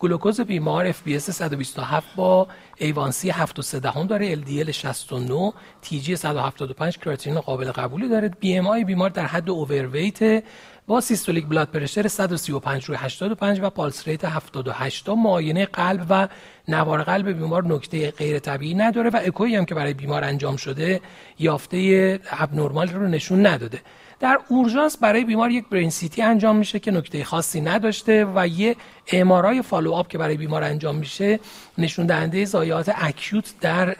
[0.00, 5.52] گلوکوز بیمار FBS 127 با A1C 7 دهم داره LDL 69
[5.84, 8.28] TG 175 کراتینین قابل قبولی داره.
[8.28, 10.44] BMI بیمار در حد overweight
[10.86, 16.06] با systolic blood pressure 135 روی 85 و pulse rate 78 78 تا معاینه قلب
[16.10, 16.28] و
[16.68, 21.00] نوار قلب بیمار نکته غیر طبیعی نداره و اکویی هم که برای بیمار انجام شده
[21.38, 23.80] یافته abnormal رو نشون نداده.
[24.22, 28.76] در اورژانس برای بیمار یک brain CT انجام میشه که نکته خاصی نداشته و یه
[29.12, 31.40] MRI follow-up که برای بیمار انجام میشه
[31.78, 33.96] نشون دهنده ضایعات acute در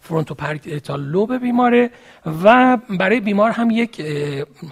[0.00, 1.90] frontoparietal lobe بیماره
[2.44, 4.02] و برای بیمار هم یک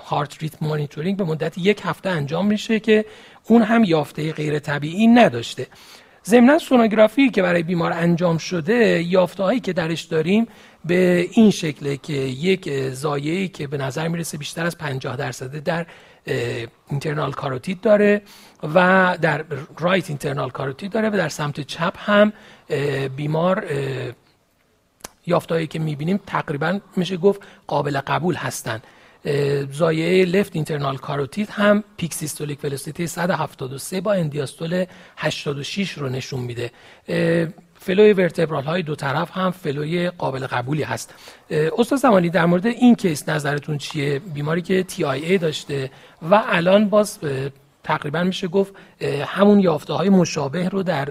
[0.05, 3.05] heart rate monitoring به مدت یک هفته انجام میشه که
[3.45, 5.67] اون هم یافته غیر طبیعی نداشته.
[6.27, 10.47] ضمن سونوگرافی که برای بیمار انجام شده یافته هایی که درش داریم
[10.85, 15.87] به این شکله که یک زایعی که به نظر می‌رسه بیشتر از 50 درصد در
[16.91, 18.23] اینترنال کاروتید داره
[18.75, 19.45] و در
[19.79, 22.33] رایت اینترنال کاروتید داره و در سمت چپ هم
[23.17, 23.65] بیمار
[25.27, 28.83] یافتهایی که می‌بینیم تقریبا میشه گفت قابل قبول هستند
[29.71, 34.85] زایه left internal carotid هم peak systolic velocity 173 با end diastole
[35.17, 36.71] 86 رو نشون میده.
[37.83, 41.15] flow ی vertebral های دو طرف هم flow ی قابل قبولی هست.
[41.51, 45.91] استاد زمانی در مورد این case نظرتون چیه؟ بیماری که TIA داشته
[46.31, 47.19] و الان باز
[47.85, 48.75] تقریبا میشه گفت
[49.27, 51.09] همون یافته های مشابه رو در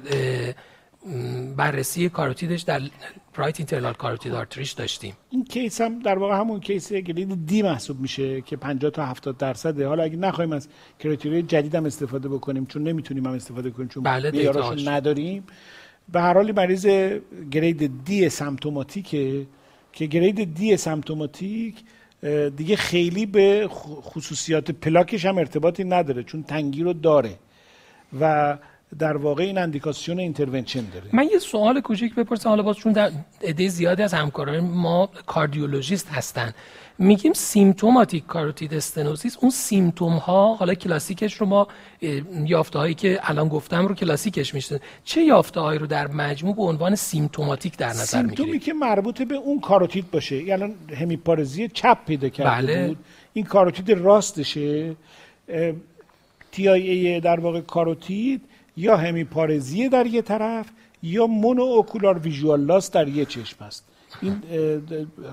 [1.58, 2.82] بررسی کاروتیدش در
[3.36, 5.14] right internal carotid artery ش داشتیم.
[5.30, 9.38] این case هم در واقع همون case grade D محسوب میشه که 50 تا 70
[9.38, 9.88] درصده.
[9.88, 10.68] حالا اگه نخوایم از
[11.00, 14.52] criteria ی جدید هم استفاده بکنیم چون نمی‌تونیم هم استفاده کنیم چون بله
[14.86, 15.44] نداریم.
[16.12, 16.86] به هر حال مریض
[17.52, 19.46] grade D symptomatic ه
[19.94, 21.76] که grade D symptomatic
[22.58, 23.68] دیگه خیلی به
[24.02, 27.36] خصوصیات پلاکش هم ارتباطی نداره چون تنگی رو داره
[28.20, 28.58] و
[29.00, 31.10] در واقع این اندیکاسیون intervention داره.
[31.14, 33.12] من یه سوال کوچیک بپرسم حالا باز چون در
[33.44, 36.54] عده زیادی از همکاران ما کاردیولوژیست هستن
[37.00, 39.38] میگیم سیمتوماتیک کاروتید استنوزیس.
[39.42, 41.68] اون سیمتوم ها حالا کلاسیکش رو ما
[42.46, 46.64] یافته هایی که الان گفتم رو کلاسیکش میشه چه یافته هایی رو در مجموع به
[46.64, 50.44] عنوان سیمتوماتیک در نظر می‌گیرید؟ سیمتومی که مربوط به اون کاروتید باشه.
[50.44, 52.88] یعنی همیپارزی چپ پیدا کرده بله.
[52.88, 52.98] بود.
[53.34, 54.96] این کاروتید راستشه.
[56.52, 58.42] تی ای در واقع کاروتید
[58.78, 60.66] یا همیپارزی در یه طرف
[61.04, 63.86] یا مونو اوکولار ویژوال لاس در یه چشم است.
[64.22, 64.42] این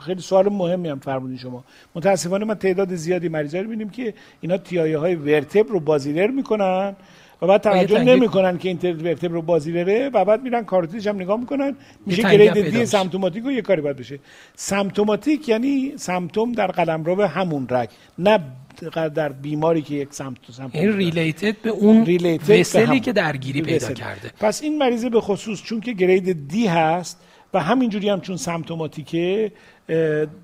[0.01, 1.65] خیلی سوال مهمی هم فرمودین شما.
[1.95, 6.97] متاسفانه ما تعداد زیادی مریضا رو ببینیم که اینا تیایه های ورتب رو بازیلر می‌کنن
[7.43, 11.41] و بعد توجه نمی‌کنن که این ورتب رو بازیلره و بعد میرن کاروتیدش هم نگاه
[11.41, 11.77] می‌کنن.
[12.07, 14.19] میشه گرید دی سمپتوماتیک و یه کاری باید بشه.
[14.55, 18.41] سمپتوماتیک یعنی سمپتوم در قلمرو همون رگ نه
[19.15, 22.05] در بیماری که یک سمت سمت این related به اون
[22.49, 24.33] vessel ی که درگیری پیدا کرده.
[24.41, 27.21] پس این مریضه به خصوص چون که grade D هست
[27.57, 29.53] و همینجوری هم چون symptomatic ه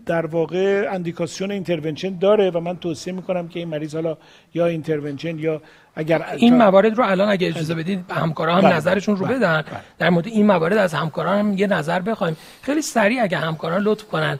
[0.06, 4.16] در واقع اندیکاسیون intervention داره و من توصیه می‌کنم که این مریض حالا
[4.54, 5.62] یا intervention یا
[5.94, 8.76] اگر این موارد رو الان اگه اجازه بدید همکاران هم بله.
[8.76, 9.36] نظرشون رو بله.
[9.36, 9.80] بدن بله.
[9.98, 14.04] در مورد این موارد از همکاران هم یه نظر بخوایم خیلی سریع اگه همکاران لطف
[14.04, 14.38] کنن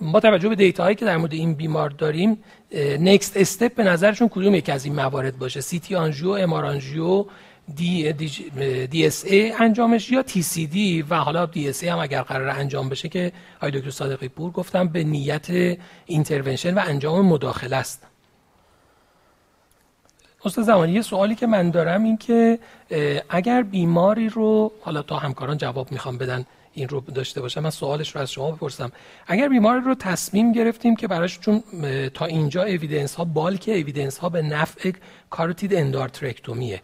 [0.00, 2.38] با توجه به data که در مورد این بیمار داریم
[3.00, 7.24] next step به نظرشون کدوم یکی از این موارد باشه CT آنژیو MR آنژیو
[9.24, 10.22] ای انجامش یا
[10.72, 14.88] دی و حالا DSA هم اگر قرار انجام بشه که آقای دکتر صادقی پور گفتم
[14.88, 18.06] به نیت intervention و انجام مداخله است.
[20.44, 22.58] استاد زمانی یه سوالی که من دارم این که
[23.28, 28.14] اگر بیماری رو حالا تا همکاران جواب می‌خوام بدن این رو داشته باشم من سوالش
[28.14, 28.92] رو از شما بپرسم.
[29.26, 31.62] اگر بیماری رو تصمیم گرفتیم که براش چون
[32.14, 34.92] تا اینجا evidence ها bulk evidence ها به نفع
[35.30, 36.82] carotid endarterectomy ه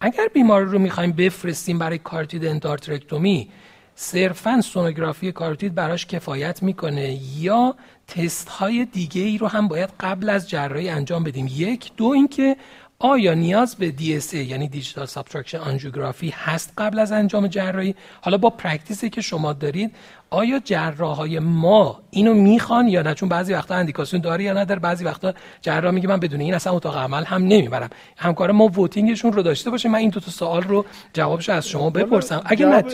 [0.00, 3.50] اگر بیماری رو می‌خوایم بفرستیم برای carotid endarterectomy
[3.94, 7.74] صرفا سونوگرافی کاروتید براش کفایت می‌کنه یا
[8.06, 11.46] تست های دیگه ای رو هم باید قبل از جراحی انجام بدیم.
[11.50, 12.56] یک دو اینکه
[12.98, 18.50] آیا نیاز به DSA یعنی digital subtraction angiography هست قبل از انجام جراحی؟ حالا با
[18.50, 19.94] practice ی که شما دارید
[20.30, 25.04] آیا جراحای ما اینو می‌خوان یا نه؟ چون بعضی وقتا اندیکاسیون داره یا نداره بعضی
[25.04, 27.90] وقتا جراح میگه من بدون این اصلا اتاق عمل هم نمی‌برم.
[28.16, 31.68] همکار ما voting شون رو داشته باشه من این دو تا سوال رو جوابش از
[31.68, 32.42] شما بپرسم.
[32.46, 32.84] اگه نه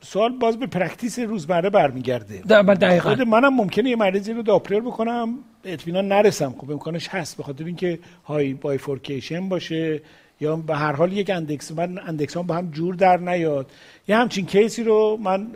[0.00, 2.42] سوال باز به practice روزمره برمیگرده.
[2.74, 3.10] دقیقاً.
[3.10, 6.54] خود منم ممکنه یه مریضی رو داپلر بکنم اطمینان نرسم.
[6.58, 10.02] خب امکانش هست به خاطر اینکه high bifurcation باشه
[10.40, 13.70] یا به هر حال یک index من index با هم جور در نیاد.
[14.08, 15.52] یه همچین case ی رو من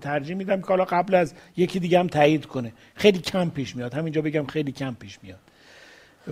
[0.00, 2.72] ترجیح میدم که حالا قبل از یکی دیگه هم تایید کنه.
[2.94, 3.94] خیلی کم پیش میاد.
[3.94, 5.38] همینجا بگم خیلی کم پیش میاد.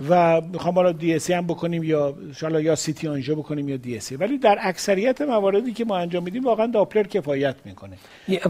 [0.09, 4.37] و می‌خوام حالا DSA هم بکنیم یا شالا یا CT آنژیو بکنیم یا دی ولی
[4.37, 7.97] در اکثریت مواردی که ما انجام میدیم واقعا داپلر کفایت می‌کنه.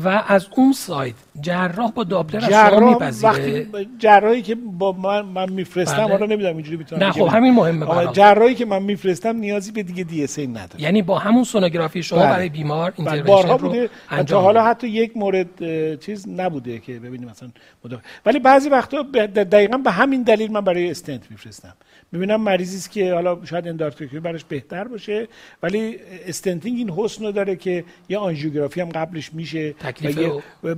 [0.04, 5.22] و از اون side جراح با داپلر از شما میپذیره؟ وقتی جراحی که با من,
[5.22, 6.12] من میفرستم بله.
[6.12, 10.04] حالا نمی‌دونم اینجوری می‌تونم نه خب همین مهمه جراحی که من میفرستم نیازی به دیگه
[10.04, 10.82] DSA نداره.
[10.82, 12.30] یعنی با همون سونوگرافی شما بله.
[12.30, 13.12] برای بیمار بله.
[13.12, 13.90] intervention رو بوده.
[14.10, 15.48] انجام حالا حتی یک مورد
[16.00, 17.50] چیز نبوده که ببینیم مثلا
[18.26, 19.02] ولی بعضی وقتا
[19.36, 21.74] دقیقا به همین دلیل من برای استنت میفرستم.
[22.12, 25.28] می‌بینم مریضی است که حالا شاید endarterectomy براش بهتر باشه
[25.64, 25.98] ولی
[26.28, 29.76] stenting این حسن رو داره که یه آنژیوگرافی هم قبلش میشه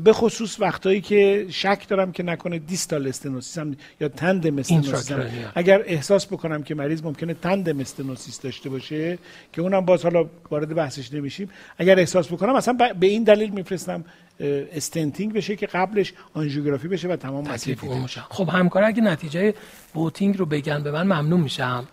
[0.04, 5.12] به خصوص وقتایی که شک دارم که نکنه distal stenosis هم یا tandem stenosis
[5.56, 9.18] اگر احساس بکنم که مریض ممکنه tandem stenosis داشته باشه
[9.54, 14.04] که اونم باز حالا وارد بحثش نمیشیم اگر احساس بکنم اصلا به این دلیل میفرستم
[14.40, 19.54] stenting بشه که قبلش آنژیوگرافی بشه و تمام تکلیف اون خب همکار اگه نتیجه
[19.94, 21.88] voting رو بگن به من ممنون میشم.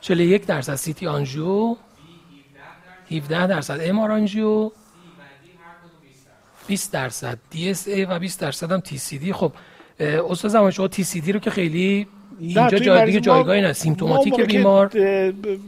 [0.00, 1.76] 41 درصد CT آنژیو
[3.10, 4.70] 17 درصد MR آنژیو
[6.66, 9.32] 20 درصد DSA و 20 درصد هم TCD.
[9.32, 9.52] خب
[10.00, 12.06] استاد زمان شما TCD رو که خیلی
[12.40, 14.90] اینجا جای دیگه جایگاهی نه symptomatic بیمار.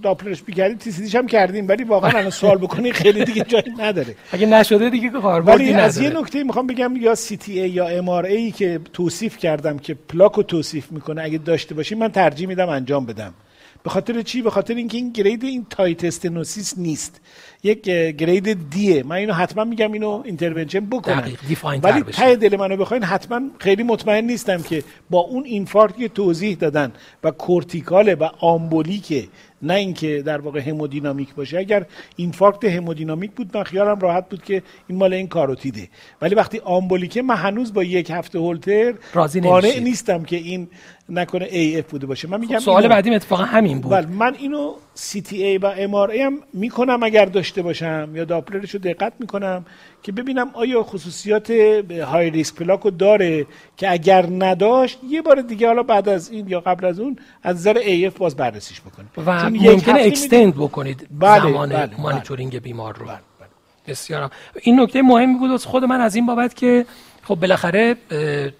[0.02, 4.14] داپلرش می‌کردیم TCD ش هم کردیم ولی واقعا الان سوال بکنی خیلی دیگه جایی نداره.
[4.32, 7.88] اگه نشده دیگه کاربردی نداره از یه نکته می‌خوام بگم یا سی تی ای یا
[7.88, 12.08] ام آر ای که توصیف کردم که پلاک رو توصیف می‌کنه اگه داشته باشیم من
[12.08, 13.34] ترجیح میدم انجام بدم.
[13.82, 17.20] به خاطر چی؟ به خاطر اینکه این grade این tight stenosis نیست.
[17.62, 19.02] یک grade دیه.
[19.02, 21.32] من اینو حتما میگم اینو intervention بکنم.
[21.82, 26.56] ولی ته دل منو بخواین حتما خیلی مطمئن نیستم که با اون infarct که توضیح
[26.56, 26.92] دادن
[27.24, 29.28] و cortical ه و embolic ه.
[29.62, 31.58] نه اینکه در واقع hemodynamic باشه.
[31.58, 31.86] اگر
[32.16, 35.88] infarct hemodynamic بود من خیالم راحت بود که این مال این کاروتیده
[36.22, 38.94] ولی وقتی embolic ه من هنوز با یک هفته هولتر
[39.42, 40.68] مانع نیستم که این
[41.08, 42.28] نکنه AF بوده باشه.
[42.28, 43.92] من میگم خب، سوال بعدی اتفاقا همین بود.
[43.92, 48.70] بله من اینو سی تی ای و ای هم می‌کنم اگر داشته باشم یا داپلرش
[48.70, 49.64] رو دقت می‌کنم
[50.02, 51.50] که ببینم آیا خصوصیات
[51.90, 53.46] high risk plaque و داره
[53.76, 57.56] که اگر نداشت یه بار دیگه حالا بعد از این یا قبل از اون از
[57.56, 62.60] نظر AF باز بررسیش بکنیم و ممکنه extend بکنید بله، زمان بله، مانیتورینگ بله.
[62.60, 63.48] بیمار رو بله، بله.
[63.86, 64.30] بسیارم
[64.62, 66.86] این نکته مهمی بود از خود من از این بابت که
[67.22, 67.96] خب بالاخره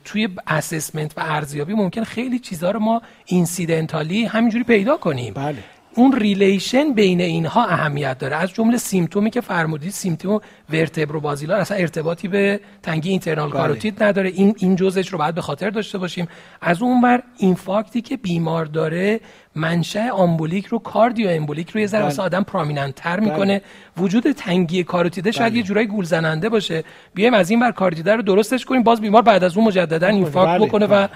[0.05, 5.65] توی assessment و ارزیابی ممکن خیلی چیزها رو ما incidentally همینجوری پیدا کنیم بله.
[5.95, 8.37] اون relation بین اینها اهمیت داره.
[8.37, 10.41] از جمله symptom ی که فرمودید symptom
[10.71, 13.61] vertebrobasilar اصلا ارتباطی به تنگی internal بله.
[13.61, 14.29] کاروتید نداره.
[14.29, 16.29] این این جزش رو باید به خاطر داشته باشیم.
[16.61, 19.21] از اون بر infarct ی که بیمار داره
[19.55, 22.25] منشأ embolic رو cardioembolic رو یه ذره واسه بله.
[22.25, 23.31] آدم prominent تر بله.
[23.31, 23.63] می‌کنه.
[23.97, 26.85] وجود تنگی کاروتیده شاید یه جورایی گول زننده باشه.
[27.15, 28.83] بیایم از این بر کاروتیده رو درستش کنیم.
[28.83, 31.09] باز بیمار بعد از اون مجددا infarct بکنه و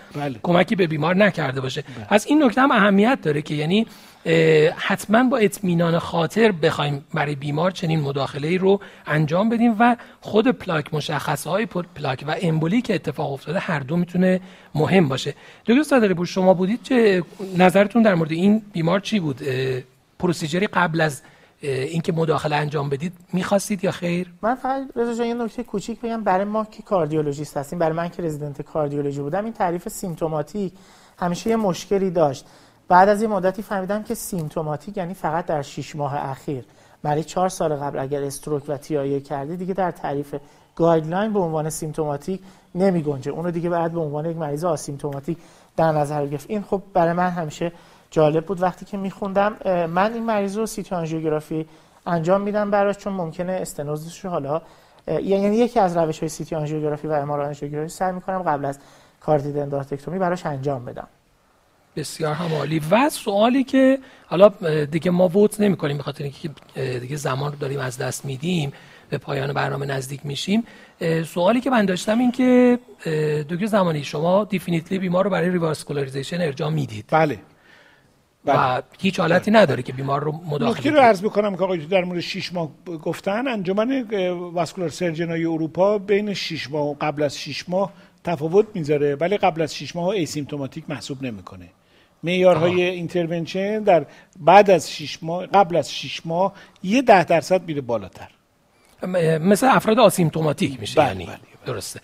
[0.43, 1.85] کمکی به بیمار نکرده باشه.
[2.09, 3.87] از این نکته هم اهمیت داره که یعنی
[4.77, 10.49] حتما با اطمینان خاطر بخوایم برای بیمار چنین مداخله ای رو انجام بدیم و خود
[10.49, 14.41] پلاک مشخصه های پلاک و امبولی که اتفاق افتاده هر دو می‌تونه
[14.75, 15.35] مهم باشه.
[15.67, 17.23] دکتر صادقی شما بودید چه
[17.57, 19.41] نظرتون در مورد این بیمار چی بود؟
[20.19, 21.23] پروسیجری قبل از
[21.63, 26.25] اینکه مداخله انجام بدید می‌خواستید یا خیر؟ من فقط رضا یه نکته کوچیک بگم.
[26.25, 30.73] برای ما که کاردیولوژیست هستیم برای من که رزیدنت کاردیولوژی بودم این تعریف سیمتوماتیک
[31.19, 32.47] همیشه یه مشکلی داشت.
[32.89, 36.65] بعد از یه مدتی فهمیدم که symptomatic یعنی فقط در 6 ماه اخیر.
[37.03, 40.35] برای 4 سال قبل اگر stroke و TIA کردی دیگه در تعریف
[40.77, 42.41] guideline به عنوان symptomatic
[42.75, 45.39] نمی گنجه اونو دیگه بعد به عنوان یک مریض asymptomatic
[45.77, 46.51] در نظر گرفت.
[46.51, 47.73] این خب برای من همیشه
[48.17, 49.57] جالب بود وقتی که میخوندم
[49.87, 51.67] من این مریض رو CT آنژیوگرافی
[52.07, 54.63] انجام میدم براش چون ممکنه استنوزش رو حالا
[55.07, 58.79] یعنی یکی از روش های CT آنژیوگرافی و MR آنژیوگرافی سعی می‌کنم قبل از
[59.21, 61.09] carotid endarterectomy براش انجام بدم.
[61.97, 64.49] بسیار هم عالی و سوالی که حالا
[64.85, 66.51] دیگه ما vote نمی کنیم بخاطر اینکه
[66.99, 68.73] دیگه زمان رو داریم از دست میدیم
[69.11, 70.65] به پایان برنامه نزدیک میشیم.
[71.27, 72.79] سوالی که من داشتم این که
[73.51, 77.05] دکتر زمانی شما definitely بیمار رو برای revascularization ارجاع می‌دید.
[77.11, 77.39] بله.
[78.47, 79.61] و هیچ حالتی بله.
[79.61, 82.69] نداره که بیمار رو مداخله نکته رو عرض بکنم که آقای در مورد 6 ماه
[83.03, 84.03] گفتن انجمن
[84.53, 87.93] vascular surgeon ای اروپا بین 6 ماه و قبل از 6 ماه
[88.25, 91.69] تفاوت می‌ذاره ولی قبل از 6 ماه asymptomatic محسوب نمی‌کنه
[92.23, 94.07] معیارهای intervention در
[94.41, 96.53] بعد از 6 ماه قبل از 6 ماه
[96.83, 98.29] یه ده درصد میره بالاتر
[99.41, 101.39] مثل افراد asymptomatic میشه بله یعنی بله.
[101.67, 102.01] درسته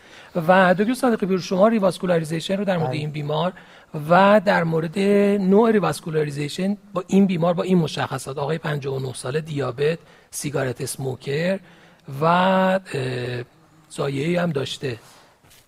[0.48, 2.98] و دکتر صادقی بیر شما revascularization رو در مورد بله.
[2.98, 3.52] این بیمار
[4.10, 4.98] و در مورد
[5.38, 9.98] نوع revascularization با این بیمار با این مشخصات آقای 59 ساله دیابت
[10.30, 11.60] سیگارت اسموکر
[12.20, 12.80] و
[13.88, 14.98] زایعه هم داشته.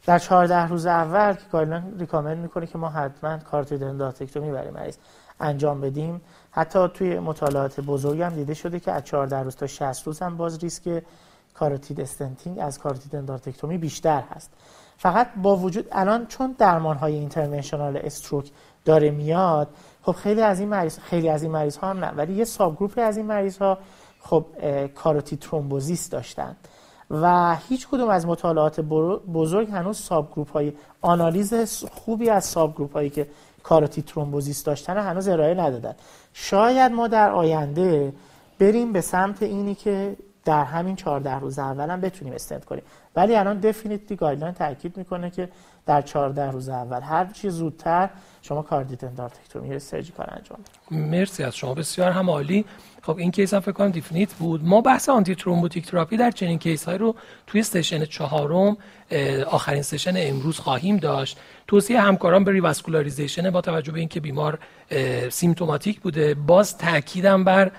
[0.07, 4.97] در 14 روز اول که guideline recommend می‌کنه که ما حتما carotid endarterectomy برای مریض
[5.41, 6.21] انجام بدیم.
[6.51, 10.37] حتی توی مطالعات بزرگ هم دیده شده که از 14 روز تا 60 روز هم
[10.37, 11.03] باز ریسک
[11.55, 14.51] carotid stenting از carotid endarterectomy بیشتر هست.
[14.97, 18.51] فقط با وجود الان چون درمان های interventional stroke
[18.85, 19.69] داره میاد
[20.03, 22.77] خب خیلی از این مریض خیلی از این مریض ها هم نه ولی یه subgroup
[22.77, 23.79] ی از این مریض ها
[24.21, 24.47] خب
[24.95, 26.57] carotid thrombosis داشتن.
[27.11, 33.29] و هیچ کدوم از مطالعات بزرگ هنوز subgroup های آنالیز خوبی از subgroup هایی که
[33.63, 35.95] carotid thrombosis داشتن هنوز ارائه ندادن.
[36.33, 38.13] شاید ما در آینده
[38.59, 42.83] بریم به سمت اینی که در همین 14 روز اول هم بتونیم استنت کنیم.
[43.17, 45.49] ولی الان definitely guideline تاکید می‌کنه که
[45.87, 48.11] در 14 روز اول هر چی زودتر
[48.43, 50.59] شما carotid endarterectomy surgical انجام
[50.91, 52.65] مرسی از شما بسیار هم عالی.
[53.03, 54.65] خب این case هم فکر کنم definite بود.
[54.65, 57.15] ما بحث antithrombotic therapy در چنین case های رو
[57.47, 58.77] توی session چهارم
[59.51, 61.39] آخرین session امروز خواهیم داشت.
[61.67, 64.59] توصیه همکاران به revascularization با توجه به اینکه بیمار
[65.31, 67.73] symptomatic بوده باز تاکیدم بر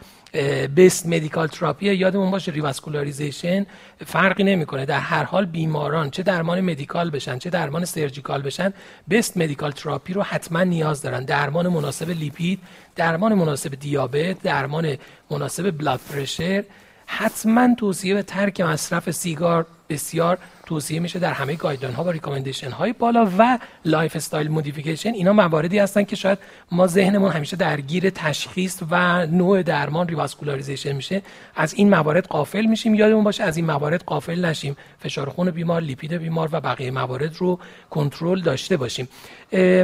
[0.76, 3.66] best medical therapy یادمون باشه revascularization
[4.06, 4.86] فرقی نمی‌کنه.
[4.86, 8.74] در هر حال بیماران چه درمان medical بشن چه درمان surgical بشن
[9.08, 11.26] best medical therapy رو حتما نیاز دارن.
[11.26, 12.60] درمان مناسب lipid
[12.96, 14.98] درمان مناسب دیابت درمان
[15.32, 16.64] مناسب blood pressure
[17.06, 22.72] حتما توصیه به ترک مصرف سیگار بسیار توصیه میشه در همه guideline ها و recommendation
[22.72, 25.14] های بالا و lifestyle modification.
[25.14, 26.40] اینا مواردی هستن که شاید
[26.72, 31.22] ما ذهنمون همیشه درگیر تشخیص و نوع درمان revascularization میشه.
[31.56, 32.96] از این موارد غافل میشیم.
[32.96, 34.78] یادمون باشه از این موارد غافل نشیم.
[35.00, 37.60] فشار خون بیمار lipid بیمار و بقیه موارد رو
[37.90, 39.08] کنترل داشته باشیم.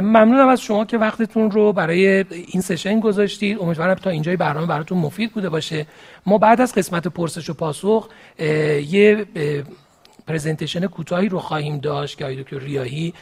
[0.00, 3.58] ممنونم از شما که وقتتون رو برای این session گذاشتید.
[3.60, 5.86] امیدوارم تا اینجای برنامه براتون مفید بوده باشه.
[6.26, 9.26] ما بعد از قسمت پرسش و پاسخ یه
[10.26, 13.14] presentation کوتاهی رو خواهیم داشت که آقای دکتر ریاهی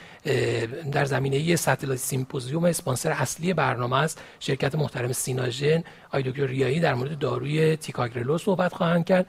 [0.93, 4.22] در زمینه یه satellite symposium اسپانسر اصلی برنامه است.
[4.40, 5.85] شرکت محترم سیناژن.
[6.09, 9.27] آقای دکتر ریاهی در مورد داروی ticagrelor صحبت خواهند کرد.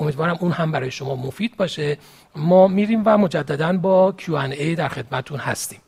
[0.00, 1.98] امیدوارم اون هم برای شما مفید باشه.
[2.36, 5.80] ما میریم و مجددا با Q&A در خدمتون هستیم.